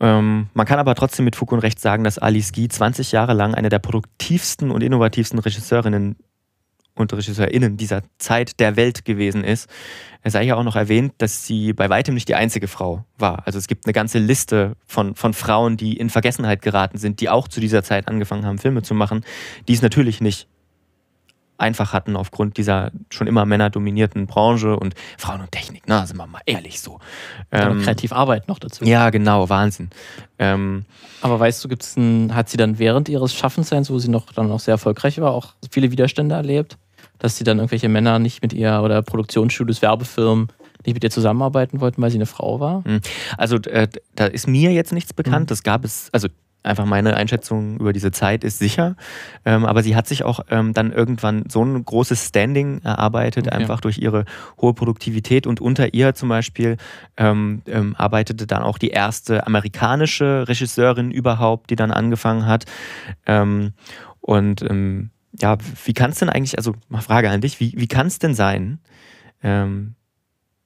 [0.00, 3.34] Ähm, man kann aber trotzdem mit Fug und Recht sagen, dass Alice Guy 20 Jahre
[3.34, 6.16] lang eine der produktivsten und innovativsten Regisseurinnen
[6.94, 9.68] und RegisseurInnen dieser Zeit der Welt gewesen ist.
[10.22, 13.46] Es sei ja auch noch erwähnt, dass sie bei weitem nicht die einzige Frau war.
[13.46, 17.28] Also es gibt eine ganze Liste von, von Frauen, die in Vergessenheit geraten sind, die
[17.28, 19.24] auch zu dieser Zeit angefangen haben, Filme zu machen,
[19.68, 20.48] die es natürlich nicht
[21.58, 26.06] einfach hatten aufgrund dieser schon immer männerdominierten Branche und Frauen und Technik, ne?
[26.06, 26.98] sind wir mal ehrlich so.
[27.52, 28.84] Ähm, kreativ Arbeit noch dazu.
[28.84, 29.90] Ja, genau, Wahnsinn.
[30.38, 30.84] Ähm,
[31.22, 34.48] Aber weißt du, gibt's ein, hat sie dann während ihres Schaffensseins, wo sie noch dann
[34.48, 36.76] noch sehr erfolgreich war, auch viele Widerstände erlebt?
[37.24, 40.48] Dass sie dann irgendwelche Männer nicht mit ihr oder Produktionsstudios, Werbefirmen
[40.84, 42.84] nicht mit ihr zusammenarbeiten wollten, weil sie eine Frau war?
[42.84, 43.00] Hm.
[43.38, 45.44] Also äh, da ist mir jetzt nichts bekannt.
[45.44, 45.46] Mhm.
[45.46, 46.28] Das gab es, also
[46.62, 48.96] einfach meine Einschätzung über diese Zeit ist sicher.
[49.46, 53.56] Ähm, aber sie hat sich auch ähm, dann irgendwann so ein großes Standing erarbeitet, okay.
[53.56, 54.26] einfach durch ihre
[54.60, 55.46] hohe Produktivität.
[55.46, 56.76] Und unter ihr zum Beispiel
[57.16, 62.66] ähm, ähm arbeitete dann auch die erste amerikanische Regisseurin überhaupt, die dann angefangen hat.
[63.24, 63.72] Ähm,
[64.20, 65.10] und ähm,
[65.40, 68.18] ja, wie kann es denn eigentlich, also mal Frage an dich, wie, wie kann es
[68.18, 68.78] denn sein,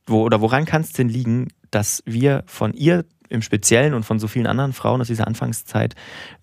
[0.06, 4.18] wo, oder woran kann es denn liegen, dass wir von ihr im Speziellen und von
[4.18, 5.94] so vielen anderen Frauen aus dieser Anfangszeit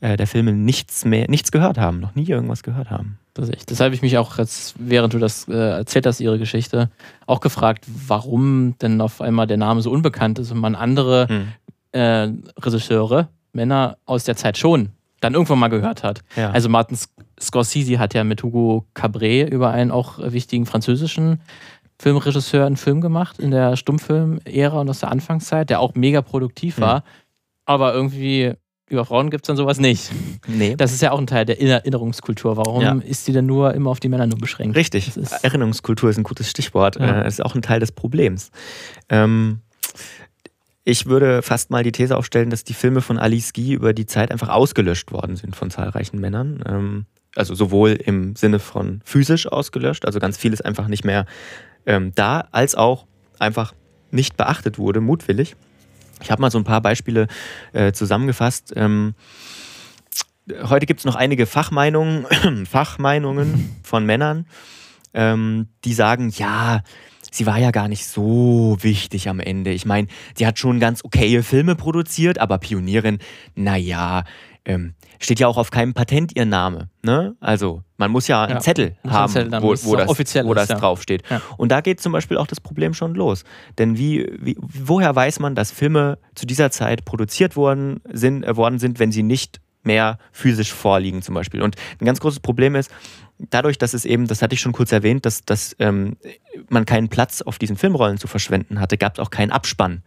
[0.02, 3.18] äh, der Filme nichts mehr, nichts gehört haben, noch nie irgendwas gehört haben.
[3.34, 3.94] Das ist echt.
[3.94, 6.92] Ich mich auch jetzt, während du das äh, erzählt hast, ihre Geschichte,
[7.26, 11.48] auch gefragt, warum denn auf einmal der Name so unbekannt ist und man andere hm.
[11.92, 16.22] äh, Regisseure, Männer aus der Zeit schon dann irgendwann mal gehört hat.
[16.36, 16.52] Ja.
[16.52, 16.98] Also Martin
[17.40, 21.42] Scorsese hat ja mit Hugo Cabret über einen auch wichtigen französischen
[22.00, 26.80] Filmregisseur einen Film gemacht in der Stummfilm-Ära und aus der Anfangszeit, der auch mega produktiv
[26.80, 27.00] war.
[27.00, 27.04] Mhm.
[27.66, 28.54] Aber irgendwie
[28.88, 30.12] über Frauen gibt es dann sowas nicht.
[30.48, 30.76] Nee.
[30.76, 32.56] Das ist ja auch ein Teil der Erinnerungskultur.
[32.58, 32.94] Warum ja.
[33.04, 34.76] ist die denn nur immer auf die Männer nur beschränkt?
[34.76, 35.16] Richtig.
[35.18, 36.98] Ist Erinnerungskultur ist ein gutes Stichwort.
[36.98, 37.22] Ja.
[37.22, 38.52] Äh, das ist auch ein Teil des Problems.
[39.10, 39.62] Ähm,
[40.84, 44.06] ich würde fast mal die These aufstellen, dass die Filme von Alice Guy über die
[44.06, 46.64] Zeit einfach ausgelöscht worden sind von zahlreichen Männern.
[46.68, 47.06] Ähm,
[47.36, 51.26] also sowohl im Sinne von physisch ausgelöscht, also ganz vieles einfach nicht mehr
[51.86, 53.06] ähm, da, als auch
[53.40, 53.74] einfach
[54.12, 55.56] nicht beachtet wurde, mutwillig.
[56.22, 57.28] Ich habe mal so ein paar Beispiele
[57.74, 58.74] äh, zusammengefasst.
[58.76, 59.14] Ähm,
[60.64, 62.26] heute gibt es noch einige Fachmeinungen,
[62.66, 64.48] Fachmeinungen von Männern,
[65.14, 66.82] ähm, die sagen, ja,
[67.32, 69.72] sie war ja gar nicht so wichtig am Ende.
[69.72, 70.08] Ich meine,
[70.38, 73.20] sie hat schon ganz okaye Filme produziert, aber Pionierin,
[73.56, 74.24] naja,
[74.66, 76.90] ähm, steht ja auch auf keinem Patent ihr Name.
[77.04, 77.36] Ne?
[77.40, 80.76] Also man muss ja einen ja, Zettel haben, Zettel wo, wo, das, wo das ja.
[80.76, 81.24] draufsteht.
[81.30, 81.42] Ja.
[81.58, 83.44] Und da geht zum Beispiel auch das Problem schon los.
[83.78, 88.58] Denn wie, wie, woher weiß man, dass Filme zu dieser Zeit produziert worden sind, äh,
[88.58, 91.62] worden sind, wenn sie nicht mehr physisch vorliegen zum Beispiel?
[91.62, 92.92] Und ein ganz großes Problem ist,
[93.38, 96.18] dadurch, dass es eben, das hatte ich schon kurz erwähnt, dass, dass ähm,
[96.70, 100.02] man keinen Platz auf diesen Filmrollen zu verschwenden hatte, gab es auch keinen Abspann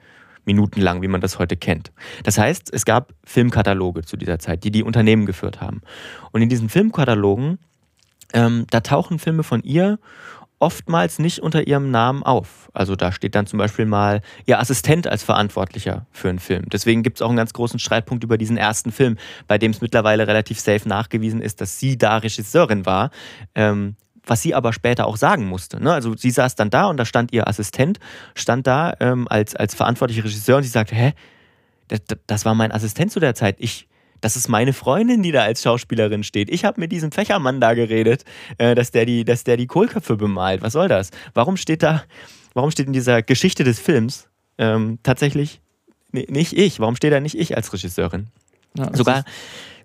[0.49, 1.93] Minuten lang, wie man das heute kennt.
[2.25, 5.83] Das heißt, es gab Filmkataloge zu dieser Zeit, die die Unternehmen geführt haben.
[6.33, 7.59] Und in diesen Filmkatalogen,
[8.33, 9.99] ähm, da tauchen Filme von ihr
[10.59, 12.71] oftmals nicht unter ihrem Namen auf.
[12.73, 16.65] Also da steht dann zum Beispiel mal ihr Assistent als Verantwortlicher für einen Film.
[16.73, 19.81] Deswegen gibt es auch einen ganz großen Streitpunkt über diesen ersten Film, bei dem es
[19.81, 23.11] mittlerweile relativ safe nachgewiesen ist, dass sie da Regisseurin war.
[23.55, 23.97] Ähm,
[24.29, 25.83] was sie aber später auch sagen musste.
[25.83, 25.93] Ne?
[25.93, 27.99] Also sie saß dann da und da stand ihr Assistent,
[28.35, 31.13] stand da ähm, als, als verantwortliche Regisseur und sie sagte, hä,
[31.89, 33.57] das, das war mein Assistent zu der Zeit.
[33.59, 33.89] Ich,
[34.21, 36.51] das ist meine Freundin, die da als Schauspielerin steht.
[36.51, 38.25] Ich habe mit diesem Fächermann da geredet,
[38.59, 40.63] äh, dass, der die, dass der die Kohlköpfe bemalt.
[40.63, 41.11] Was soll das?
[41.35, 42.05] Warum steht da,
[42.55, 45.61] warum steht in dieser Geschichte des Films ähm, tatsächlich
[46.13, 46.81] nicht ich?
[46.81, 48.29] Warum steht da nicht ich als Regisseurin?
[48.75, 49.25] Ja, sogar,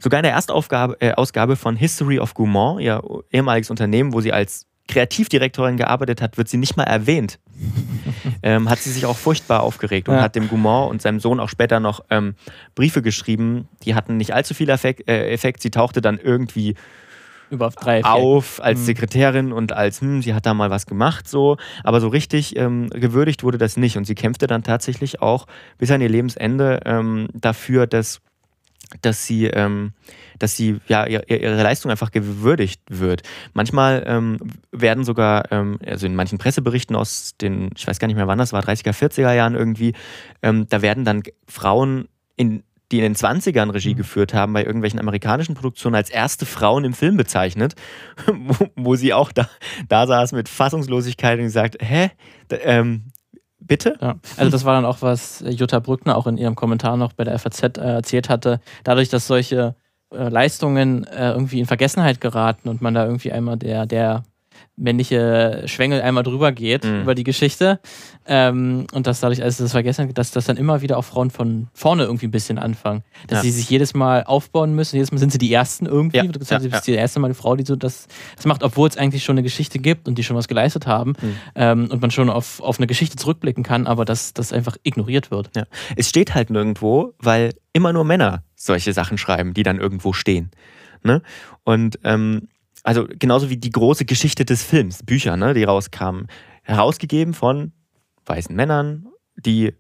[0.04, 3.02] sogar in der Erstausgabe äh, Ausgabe von History of Gaumont, ihr
[3.32, 7.40] ehemaliges Unternehmen, wo sie als Kreativdirektorin gearbeitet hat, wird sie nicht mal erwähnt.
[8.44, 10.22] ähm, hat sie sich auch furchtbar aufgeregt und ja.
[10.22, 12.36] hat dem Goumont und seinem Sohn auch später noch ähm,
[12.76, 13.70] Briefe geschrieben.
[13.84, 15.10] Die hatten nicht allzu viel Effekt.
[15.10, 15.62] Äh, Effekt.
[15.62, 16.76] Sie tauchte dann irgendwie
[18.04, 18.84] auf als mhm.
[18.86, 21.58] Sekretärin und als, hm, sie hat da mal was gemacht, so.
[21.84, 23.96] Aber so richtig ähm, gewürdigt wurde das nicht.
[23.96, 25.46] Und sie kämpfte dann tatsächlich auch
[25.78, 28.22] bis an ihr Lebensende ähm, dafür, dass
[29.02, 29.94] dass sie, ähm,
[30.40, 33.24] dass sie ja ihre, ihre, Leistung einfach gewürdigt wird.
[33.54, 34.38] Manchmal ähm,
[34.72, 38.38] werden sogar, ähm, also in manchen Presseberichten aus den, ich weiß gar nicht mehr wann
[38.38, 39.94] das war, 30er, 40er Jahren irgendwie,
[40.42, 43.98] ähm, da werden dann Frauen in die in den 20ern Regie mhm.
[43.98, 47.74] geführt haben, bei irgendwelchen amerikanischen Produktionen als erste Frauen im Film bezeichnet,
[48.28, 49.50] wo, wo sie auch da,
[49.90, 52.12] da saß mit Fassungslosigkeit und gesagt, hä,
[52.50, 53.06] da, ähm,
[53.66, 53.96] Bitte?
[54.02, 54.16] Ja.
[54.38, 57.38] Also das war dann auch, was Jutta Brückner auch in ihrem Kommentar noch bei der
[57.40, 58.60] FAZ äh, erzählt hatte.
[58.84, 59.76] Dadurch, dass solche
[60.14, 64.24] äh, Leistungen äh, irgendwie in Vergessenheit geraten und man da irgendwie einmal der, der
[64.76, 67.02] männliche Schwengel einmal drüber geht mhm.
[67.02, 67.80] über die Geschichte.
[68.26, 71.68] Ähm, und dass dadurch, als das vergessen, dass das dann immer wieder auch Frauen von
[71.74, 73.04] vorne irgendwie ein bisschen anfangen.
[73.28, 73.44] Dass ja.
[73.44, 74.96] sie sich jedes Mal aufbauen müssen.
[74.96, 76.18] Jedes Mal sind sie die Ersten irgendwie.
[76.18, 76.24] Ja.
[76.24, 78.64] Du gesagt, ja, du bist die erste Mal eine Frau, die so das, das macht,
[78.64, 81.14] obwohl es eigentlich schon eine Geschichte gibt und die schon was geleistet haben.
[81.22, 81.36] Mhm.
[81.56, 85.30] Ähm, und man schon auf, auf eine Geschichte zurückblicken kann, aber dass das einfach ignoriert
[85.30, 85.52] wird.
[85.56, 85.66] Ja.
[85.96, 90.52] Es steht halt nirgendwo, weil immer nur Männer solche Sachen schreiben, die dann irgendwo stehen.
[91.04, 91.22] Ne?
[91.64, 92.48] Und ähm,
[92.84, 96.28] also genauso wie die große Geschichte des Films, Bücher, ne, die rauskamen,
[96.64, 97.72] herausgegeben von
[98.26, 99.74] weißen Männern, die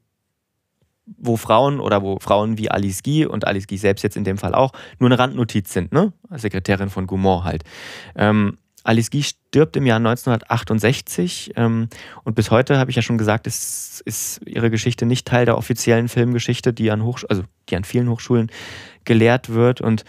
[1.05, 4.37] wo Frauen oder wo Frauen wie Alice Guy und Alice Guy selbst jetzt in dem
[4.37, 6.13] Fall auch nur eine Randnotiz sind, ne?
[6.31, 7.63] Sekretärin von Gaumont halt.
[8.15, 11.89] Ähm, Alice Guy stirbt im Jahr 1968 ähm,
[12.23, 15.57] und bis heute habe ich ja schon gesagt, ist, ist ihre Geschichte nicht Teil der
[15.57, 18.49] offiziellen Filmgeschichte, die an Hochsch also die an vielen Hochschulen
[19.05, 20.03] gelehrt wird und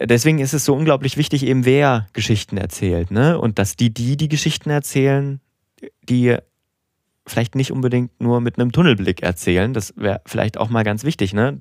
[0.00, 3.38] deswegen ist es so unglaublich wichtig, eben wer Geschichten erzählt, ne?
[3.38, 5.40] Und dass die, die die Geschichten erzählen,
[6.08, 6.36] die
[7.26, 11.34] vielleicht nicht unbedingt nur mit einem Tunnelblick erzählen, das wäre vielleicht auch mal ganz wichtig,
[11.34, 11.60] ne?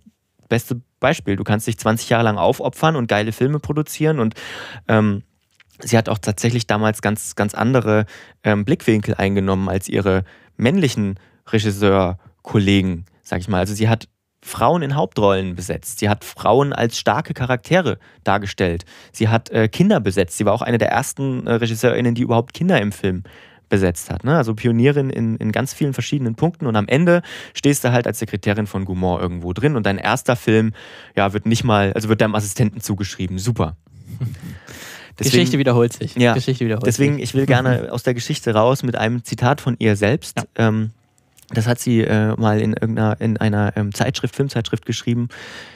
[0.49, 4.35] Beste Beispiel, du kannst dich 20 Jahre lang aufopfern und geile Filme produzieren und
[4.87, 5.23] ähm,
[5.79, 8.05] sie hat auch tatsächlich damals ganz, ganz andere
[8.43, 10.23] ähm, Blickwinkel eingenommen als ihre
[10.57, 13.59] männlichen Regisseurkollegen, sag ich mal.
[13.59, 14.07] Also sie hat
[14.43, 15.99] Frauen in Hauptrollen besetzt.
[15.99, 18.85] Sie hat Frauen als starke Charaktere dargestellt.
[19.11, 20.37] Sie hat äh, Kinder besetzt.
[20.37, 23.23] Sie war auch eine der ersten äh, RegisseurInnen, die überhaupt Kinder im Film
[23.69, 24.23] besetzt hat.
[24.23, 24.35] Ne?
[24.35, 26.67] Also Pionierin in, in ganz vielen verschiedenen Punkten.
[26.67, 27.23] Und am Ende
[27.53, 30.73] stehst du halt als Sekretärin von Goumont irgendwo drin und dein erster Film
[31.15, 33.39] ja, wird nicht mal, also wird deinem Assistenten zugeschrieben.
[33.39, 33.77] Super.
[35.17, 36.15] Deswegen, Geschichte wiederholt sich.
[36.15, 39.75] Ja, Geschichte wiederholt deswegen, ich will gerne aus der Geschichte raus mit einem Zitat von
[39.79, 40.37] ihr selbst.
[40.37, 40.67] Ja.
[40.67, 40.91] Ähm,
[41.53, 45.29] das hat sie äh, mal in irgendeiner in einer ähm, Zeitschrift, Filmzeitschrift geschrieben.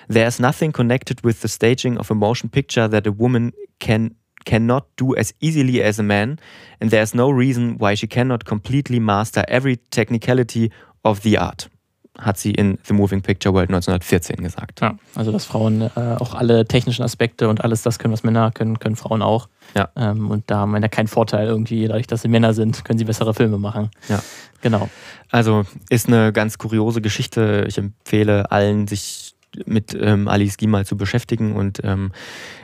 [0.10, 4.16] There's nothing connected with the staging of a motion picture that a woman can
[4.46, 6.38] cannot do as easily as a man,
[6.80, 10.72] and there's no reason why she cannot completely master every technicality
[11.04, 11.70] of the art
[12.18, 14.82] hat sie in The Moving Picture World 1914 gesagt.
[14.82, 18.52] Ja, also dass Frauen äh, auch alle technischen Aspekte und alles das können, was Männer
[18.52, 19.50] können, können Frauen auch.
[19.76, 19.90] Ja.
[19.96, 23.06] Ähm, und da haben Männer keinen Vorteil irgendwie, dadurch, dass sie Männer sind, können sie
[23.06, 23.90] bessere Filme machen.
[24.08, 24.22] Ja.
[24.62, 24.90] Genau.
[25.32, 27.66] Also ist eine ganz kuriose Geschichte.
[27.68, 29.36] Ich empfehle allen, sich
[29.66, 32.12] mit ähm, Alice Guy mal zu beschäftigen und ähm,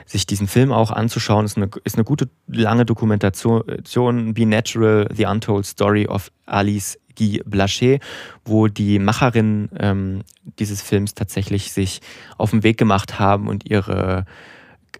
[0.04, 1.44] sich diesen Film auch anzuschauen.
[1.44, 3.62] Ist eine, ist eine gute, lange Dokumentation.
[4.34, 8.00] Be Natural, The Untold Story of Alice Guy Blaché,
[8.44, 10.22] wo die Macherinnen ähm,
[10.58, 12.00] dieses Films tatsächlich sich
[12.38, 14.26] auf den Weg gemacht haben und ihre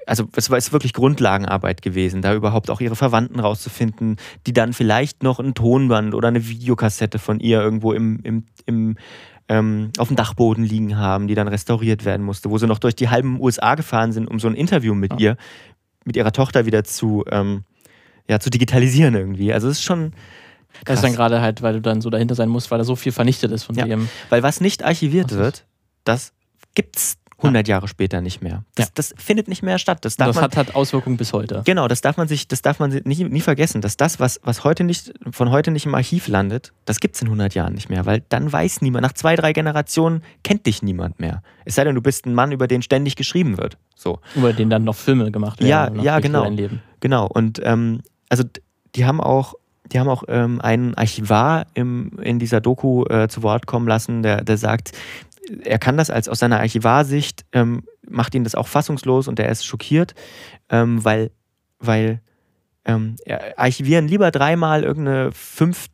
[0.06, 4.72] also es war es wirklich Grundlagenarbeit gewesen, da überhaupt auch ihre Verwandten rauszufinden, die dann
[4.72, 8.96] vielleicht noch ein Tonband oder eine Videokassette von ihr irgendwo im, im, im
[9.48, 12.94] ähm, auf dem Dachboden liegen haben, die dann restauriert werden musste, wo sie noch durch
[12.94, 15.18] die halben USA gefahren sind, um so ein Interview mit ja.
[15.18, 15.36] ihr,
[16.04, 17.64] mit ihrer Tochter wieder zu, ähm,
[18.28, 19.52] ja, zu digitalisieren irgendwie.
[19.52, 20.12] Also es ist schon,
[20.84, 22.96] Das ist dann gerade halt, weil du dann so dahinter sein musst, weil da so
[22.96, 23.86] viel vernichtet ist von ja.
[23.86, 24.08] dem.
[24.30, 25.64] Weil was nicht archiviert wird,
[26.04, 26.32] das
[26.74, 28.64] gibt's 100 Jahre später nicht mehr.
[28.74, 28.92] Das, ja.
[28.94, 30.04] das findet nicht mehr statt.
[30.04, 31.62] Das, das man, hat, hat Auswirkungen bis heute.
[31.64, 34.64] Genau, das darf man sich, das darf man nie, nie vergessen, dass das, was, was
[34.64, 37.88] heute nicht, von heute nicht im Archiv landet, das gibt es in 100 Jahren nicht
[37.88, 41.42] mehr, weil dann weiß niemand, nach zwei, drei Generationen kennt dich niemand mehr.
[41.64, 43.76] Es sei denn, du bist ein Mann, über den ständig geschrieben wird.
[43.94, 44.20] So.
[44.34, 45.96] Über den dann noch Filme gemacht werden.
[45.96, 46.48] Ja, ja, genau.
[47.00, 47.26] Genau.
[47.26, 48.44] Und ähm, also
[48.94, 49.54] die haben auch
[49.92, 54.22] die haben auch ähm, einen Archivar im, in dieser Doku äh, zu Wort kommen lassen,
[54.22, 54.92] der, der sagt,
[55.64, 59.50] er kann das als aus seiner Archivarsicht, ähm, macht ihn das auch fassungslos und er
[59.50, 60.14] ist schockiert,
[60.70, 61.30] ähm, weil,
[61.78, 62.20] weil
[62.84, 63.16] ähm,
[63.56, 65.90] archivieren lieber dreimal irgendeine fünfte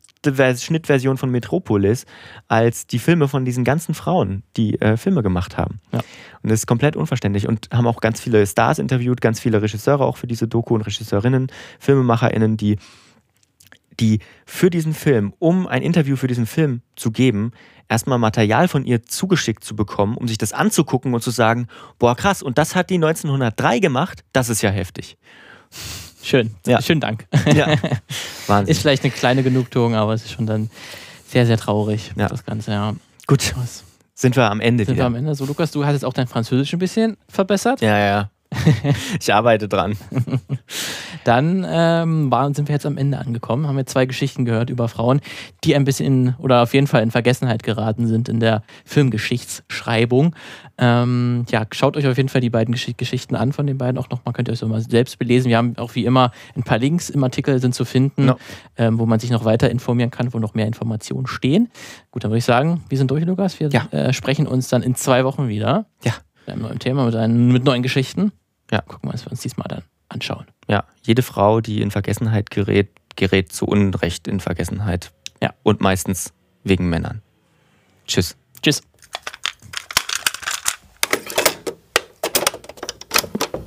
[0.57, 2.05] Schnittversion von Metropolis
[2.47, 5.79] als die Filme von diesen ganzen Frauen, die äh, Filme gemacht haben.
[5.91, 5.99] Ja.
[6.41, 10.05] Und das ist komplett unverständlich und haben auch ganz viele Stars interviewt, ganz viele Regisseure
[10.05, 11.47] auch für diese Doku und Regisseurinnen,
[11.79, 12.77] FilmemacherInnen, die
[13.99, 17.51] die für diesen Film, um ein Interview für diesen Film zu geben,
[17.87, 22.15] erstmal Material von ihr zugeschickt zu bekommen, um sich das anzugucken und zu sagen, boah
[22.15, 25.17] krass, und das hat die 1903 gemacht, das ist ja heftig.
[26.21, 26.81] Schön, ja.
[26.81, 27.25] schönen Dank.
[27.53, 27.67] Ja.
[28.47, 28.71] Wahnsinn.
[28.71, 30.69] Ist vielleicht eine kleine Genugtuung, aber es ist schon dann
[31.27, 32.27] sehr, sehr traurig, ja.
[32.27, 32.95] das Ganze, ja.
[33.27, 33.53] Gut,
[34.15, 35.05] sind wir am Ende sind wieder.
[35.05, 35.35] Sind wir am Ende.
[35.35, 37.81] So, Lukas, du hast jetzt auch dein Französisch ein bisschen verbessert.
[37.81, 38.29] Ja, ja.
[39.19, 39.95] ich arbeite dran.
[41.23, 44.87] Dann ähm, waren, sind wir jetzt am Ende angekommen, haben wir zwei Geschichten gehört über
[44.87, 45.21] Frauen,
[45.63, 50.35] die ein bisschen in, oder auf jeden Fall in Vergessenheit geraten sind in der Filmgeschichtsschreibung.
[50.77, 53.97] Ähm, ja, schaut euch auf jeden Fall die beiden Gesch Geschichten an von den beiden
[53.97, 55.49] auch nochmal, könnt ihr euch so mal selbst belesen.
[55.49, 58.37] Wir haben auch wie immer ein paar Links im Artikel sind zu finden, no.
[58.77, 61.69] ähm, wo man sich noch weiter informieren kann, wo noch mehr Informationen stehen.
[62.11, 63.59] Gut, dann würde ich sagen, wir sind durch, Lukas.
[63.59, 63.85] Wir ja.
[63.91, 65.85] äh, sprechen uns dann in zwei Wochen wieder.
[66.03, 66.13] Ja.
[66.45, 68.31] Mit einem neuen Thema, mit, einen, mit neuen Geschichten.
[68.71, 68.81] Ja.
[68.81, 70.45] Gucken wir, was wir uns diesmal dann anschauen.
[70.67, 75.11] Ja, jede Frau, die in Vergessenheit gerät, gerät zu Unrecht in Vergessenheit.
[75.41, 75.53] Ja.
[75.63, 76.33] Und meistens
[76.63, 77.21] wegen Männern.
[78.07, 78.35] Tschüss.
[78.61, 78.81] Tschüss.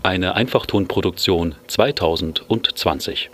[0.02, 3.30] Eine Einfachtonproduktion 2020.